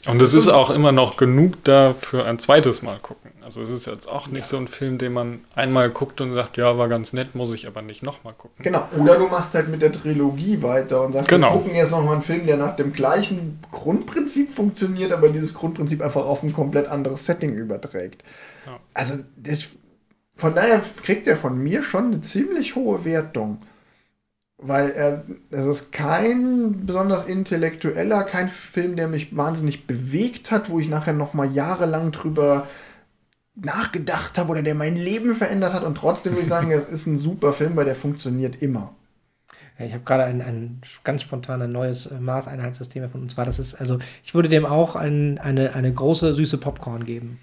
[0.08, 3.30] Und es ist auch immer noch genug da für ein zweites Mal gucken.
[3.44, 4.48] Also es ist jetzt auch nicht ja.
[4.48, 7.68] so ein Film, den man einmal guckt und sagt, ja, war ganz nett, muss ich
[7.68, 8.64] aber nicht nochmal gucken.
[8.64, 8.88] Genau.
[8.98, 11.48] Oder du machst halt mit der Trilogie weiter und sagst, genau.
[11.48, 16.02] wir gucken jetzt nochmal einen Film, der nach dem gleichen Grundprinzip funktioniert, aber dieses Grundprinzip
[16.02, 18.24] einfach auf ein komplett anderes Setting überträgt.
[18.66, 18.78] Ja.
[18.94, 19.68] Also das,
[20.36, 23.58] von daher kriegt er von mir schon eine ziemlich hohe Wertung
[24.62, 30.78] weil er, es ist kein besonders intellektueller, kein Film, der mich wahnsinnig bewegt hat, wo
[30.78, 32.66] ich nachher noch mal jahrelang drüber
[33.54, 37.06] nachgedacht habe oder der mein Leben verändert hat und trotzdem würde ich sagen, es ist
[37.06, 38.94] ein super Film, weil der funktioniert immer.
[39.82, 43.24] Ja, ich habe gerade ein, ein ganz spontan ein neues äh, Maßeinheitssystem erfunden.
[43.24, 47.04] Und zwar, das ist, also ich würde dem auch ein, eine, eine große süße Popcorn
[47.04, 47.40] geben.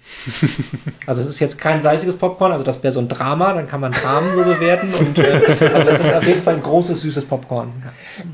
[1.06, 3.80] also es ist jetzt kein salziges Popcorn, also das wäre so ein Drama, dann kann
[3.82, 4.88] man Dramen so bewerten.
[4.94, 5.42] Und, äh,
[5.74, 7.72] aber das ist auf jeden Fall ein großes süßes Popcorn.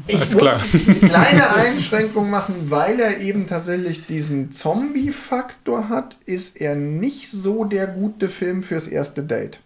[0.06, 0.60] Ich Alles muss klar.
[0.72, 7.64] eine kleine Einschränkung machen, weil er eben tatsächlich diesen Zombie-Faktor hat, ist er nicht so
[7.64, 9.58] der gute Film fürs erste Date.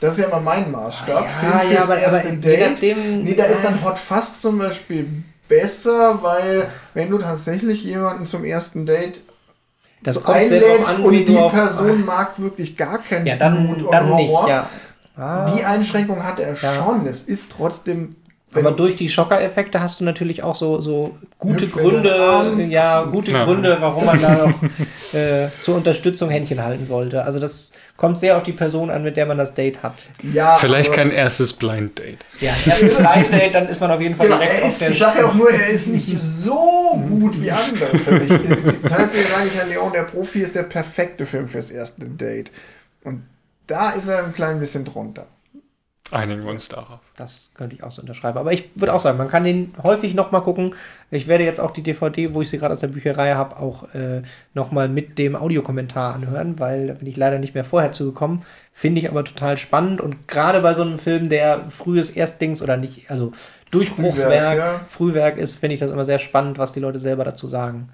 [0.00, 1.08] Das ist ja immer mein Maßstab.
[1.08, 2.70] Ja, Film ja, aber, erste aber Date.
[2.70, 5.06] Nachdem, nee, da ist dann Hot Fast zum Beispiel
[5.48, 9.22] besser, weil wenn du tatsächlich jemanden zum ersten Date
[10.02, 12.06] das einlädst an, und die Person ach.
[12.06, 14.68] mag wirklich gar keinen ja, dann, Blut dann Horror, nicht, ja.
[15.16, 15.50] Ah.
[15.50, 16.74] Die Einschränkung hat er ja.
[16.74, 17.06] schon.
[17.06, 18.16] Es ist trotzdem
[18.54, 23.44] aber durch die Schocker-Effekte hast du natürlich auch so, so gute Gründe, ja, gute ja.
[23.44, 27.24] Gründe, warum man da noch äh, zur Unterstützung Händchen halten sollte.
[27.24, 29.94] Also das kommt sehr auf die Person an, mit der man das Date hat.
[30.22, 32.24] Ja, Vielleicht kein erstes Blind Date.
[32.40, 34.90] Ja, erstes Blind Date, dann ist man auf jeden Fall genau, direkt ist, auf der
[34.90, 38.28] Ich sage ja auch nur, er ist nicht so gut wie andere für mich.
[38.28, 42.50] Zum Beispiel sage ich ja, Leon, der Profi ist der perfekte Film fürs erste Date.
[43.04, 43.22] Und
[43.66, 45.26] da ist er ein klein bisschen drunter.
[46.12, 47.00] Einigen wir uns darauf.
[47.16, 48.38] Das könnte ich auch so unterschreiben.
[48.38, 50.74] Aber ich würde auch sagen, man kann den häufig nochmal gucken.
[51.10, 53.92] Ich werde jetzt auch die DVD, wo ich sie gerade aus der Bücherei habe, auch
[53.92, 54.22] äh,
[54.54, 58.42] nochmal mit dem Audiokommentar anhören, weil da bin ich leider nicht mehr vorher zugekommen.
[58.70, 62.76] Finde ich aber total spannend und gerade bei so einem Film, der frühes Erstdings oder
[62.76, 63.32] nicht, also
[63.72, 64.80] Durchbruchswerk, Frühwerk, ja.
[64.88, 67.88] Frühwerk ist, finde ich das immer sehr spannend, was die Leute selber dazu sagen.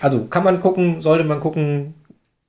[0.00, 1.94] Also kann man gucken, sollte man gucken.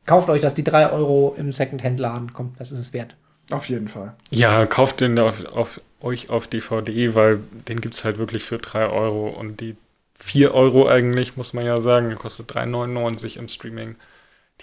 [0.05, 2.33] Kauft euch das, die 3 Euro im Secondhand-Laden.
[2.33, 3.15] Kommt, das ist es wert.
[3.51, 4.13] Auf jeden Fall.
[4.29, 8.57] Ja, kauft den auf, auf euch auf DVD, weil den gibt es halt wirklich für
[8.57, 9.75] 3 Euro und die
[10.19, 13.95] 4 Euro eigentlich, muss man ja sagen, kostet 3,99 im Streaming.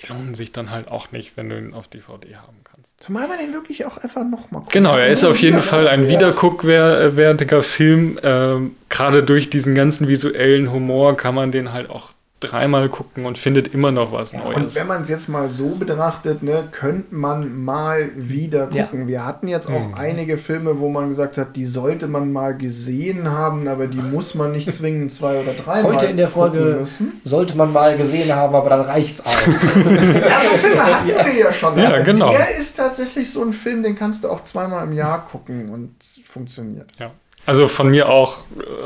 [0.00, 3.02] Die lohnen sich dann halt auch nicht, wenn du ihn auf DVD haben kannst.
[3.02, 4.72] Zumal man den wirklich auch einfach nochmal guckt.
[4.72, 8.18] Genau, er ist auf jeden Fall ein wiederguckwertiger Film.
[8.22, 13.36] Ähm, Gerade durch diesen ganzen visuellen Humor kann man den halt auch dreimal gucken und
[13.36, 14.74] findet immer noch was Und Neues.
[14.76, 18.84] wenn man es jetzt mal so betrachtet, ne, könnte man mal wieder Ja.
[18.84, 19.08] gucken.
[19.08, 19.94] Wir hatten jetzt auch Mhm.
[19.94, 24.34] einige Filme, wo man gesagt hat, die sollte man mal gesehen haben, aber die muss
[24.36, 27.20] man nicht zwingend zwei oder drei Heute Mal in der gucken Folge müssen.
[27.24, 29.26] sollte man mal gesehen haben, aber dann reicht's auch.
[29.48, 31.76] Ja, so Filme hatten wir ja schon.
[31.78, 32.30] Ja, genau.
[32.30, 35.94] Der ist tatsächlich so ein Film, den kannst du auch zweimal im Jahr gucken und
[36.24, 36.86] funktioniert.
[36.98, 37.10] Ja.
[37.46, 38.38] Also von mir auch,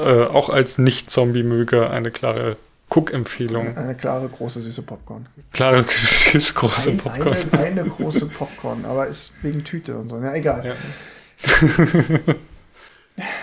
[0.05, 2.57] äh, auch als Nicht-Zombie-Möger eine klare
[2.95, 3.77] Cook-Empfehlung.
[3.77, 5.27] Eine klare, große, süße Popcorn.
[5.53, 5.85] Klare,
[6.33, 7.37] große Ein, Popcorn.
[7.53, 10.19] eine, eine große Popcorn, aber ist wegen Tüte und so.
[10.19, 10.65] Ja, egal.
[10.67, 10.75] Ja.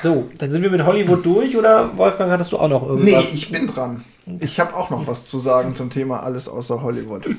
[0.02, 3.34] So, dann sind wir mit Hollywood durch oder Wolfgang, hattest du auch noch Nee, irgendwas?
[3.36, 4.04] ich bin dran.
[4.40, 7.30] Ich habe auch noch was zu sagen zum Thema alles außer Hollywood.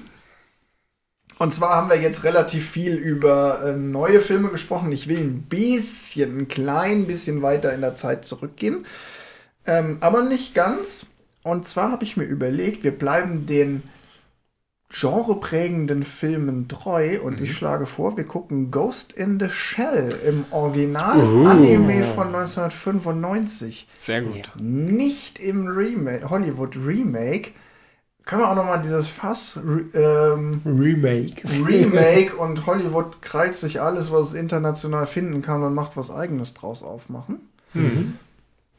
[1.39, 4.93] Und zwar haben wir jetzt relativ viel über äh, neue Filme gesprochen.
[4.93, 8.87] Ich will ein bisschen, ein klein bisschen weiter in der Zeit zurückgehen.
[9.67, 11.07] Ähm, aber nicht ganz.
[11.43, 13.83] Und zwar habe ich mir überlegt, wir bleiben den
[14.93, 22.03] genreprägenden Filmen treu und ich schlage vor, wir gucken Ghost in the Shell im Original-Anime
[22.03, 24.51] von 1995 Sehr gut.
[24.59, 27.53] nicht im Remake, Hollywood Remake.
[28.25, 29.97] Können wir auch nochmal dieses Fass re-
[30.37, 31.43] ähm, Remake.
[31.65, 36.53] Remake und Hollywood krallt sich alles, was es international finden kann und macht was eigenes
[36.55, 37.41] draus aufmachen.
[37.75, 38.19] Mhm.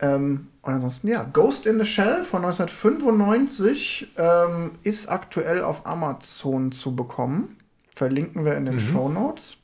[0.01, 6.71] Ähm, und ansonsten, ja, Ghost in the Shell von 1995 ähm, ist aktuell auf Amazon
[6.71, 7.57] zu bekommen.
[7.95, 9.57] Verlinken wir in den Show Notes.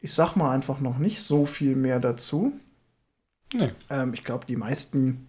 [0.00, 2.52] Ich sag mal einfach noch nicht so viel mehr dazu.
[3.52, 3.70] Nee.
[3.88, 5.28] Ähm, ich glaube, die meisten,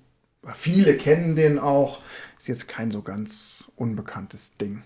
[0.53, 2.01] viele kennen den auch.
[2.39, 4.84] Ist jetzt kein so ganz unbekanntes Ding.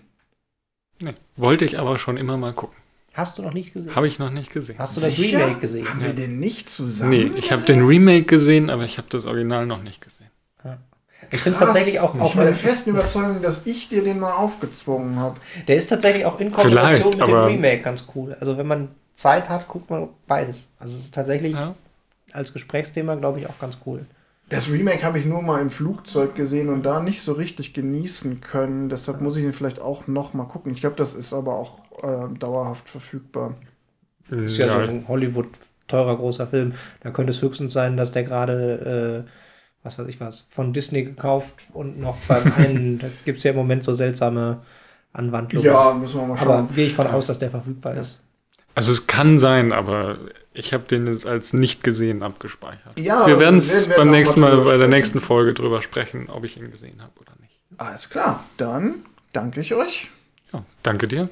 [1.00, 1.14] Nee.
[1.36, 2.76] Wollte ich aber schon immer mal gucken.
[3.14, 3.94] Hast du noch nicht gesehen?
[3.94, 4.76] Habe ich noch nicht gesehen.
[4.78, 5.38] Hast du das Sicher?
[5.38, 5.88] Remake gesehen?
[5.88, 7.10] Haben wir den nicht zusammen?
[7.10, 10.26] Nee, ich habe den Remake gesehen, aber ich habe das Original noch nicht gesehen.
[11.30, 12.60] Ich finde es tatsächlich auch Auf meine nicht.
[12.60, 15.40] festen Überzeugung, dass ich dir den mal aufgezwungen habe.
[15.68, 18.36] Der ist tatsächlich auch in Kombination Vielleicht, mit dem Remake ganz cool.
[18.40, 20.68] Also wenn man Zeit hat, guckt man beides.
[20.78, 21.74] Also es ist tatsächlich Ja.
[22.32, 24.04] als Gesprächsthema, glaube ich, auch ganz cool.
[24.50, 28.42] Das Remake habe ich nur mal im Flugzeug gesehen und da nicht so richtig genießen
[28.42, 28.90] können.
[28.90, 30.72] Deshalb muss ich ihn vielleicht auch noch mal gucken.
[30.74, 33.54] Ich glaube, das ist aber auch äh, dauerhaft verfügbar.
[34.30, 35.48] Ist ja, so ein Hollywood
[35.88, 36.72] teurer großer Film.
[37.00, 39.30] Da könnte es höchstens sein, dass der gerade, äh,
[39.82, 43.50] was weiß ich was, von Disney gekauft und noch beim einen, da gibt es ja
[43.50, 44.62] im Moment so seltsame
[45.12, 45.66] Anwandlungen.
[45.66, 46.48] Ja, müssen wir mal schauen.
[46.48, 48.20] Aber gehe ich von aus, dass der verfügbar ist.
[48.74, 50.18] Also es kann sein, aber
[50.52, 52.98] ich habe den jetzt als nicht gesehen abgespeichert.
[52.98, 56.56] Ja, wir werden es beim nächsten Mal bei der nächsten Folge drüber sprechen, ob ich
[56.56, 57.60] ihn gesehen habe oder nicht.
[57.76, 58.96] Alles klar, dann
[59.32, 60.08] danke ich euch.
[60.54, 61.28] Ja, danke dir.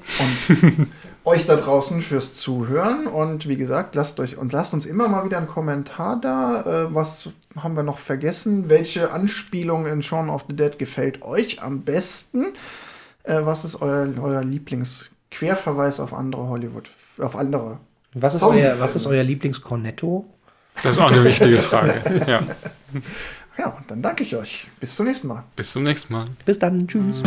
[1.25, 5.23] euch da draußen fürs Zuhören und wie gesagt, lasst euch und lasst uns immer mal
[5.23, 6.61] wieder einen Kommentar da.
[6.61, 8.67] Äh, was haben wir noch vergessen?
[8.67, 12.47] Welche Anspielung in Shaun of the Dead gefällt euch am besten?
[13.23, 17.77] Äh, was ist euer, euer Lieblingsquerverweis auf andere Hollywood, auf andere?
[18.13, 20.25] Was ist, euer, was ist euer Lieblingscornetto?
[20.83, 22.01] Das ist auch eine wichtige Frage.
[22.27, 22.41] Ja.
[23.57, 24.67] Ja, und dann danke ich euch.
[24.79, 25.43] Bis zum nächsten Mal.
[25.55, 26.25] Bis zum nächsten Mal.
[26.45, 27.21] Bis dann, tschüss.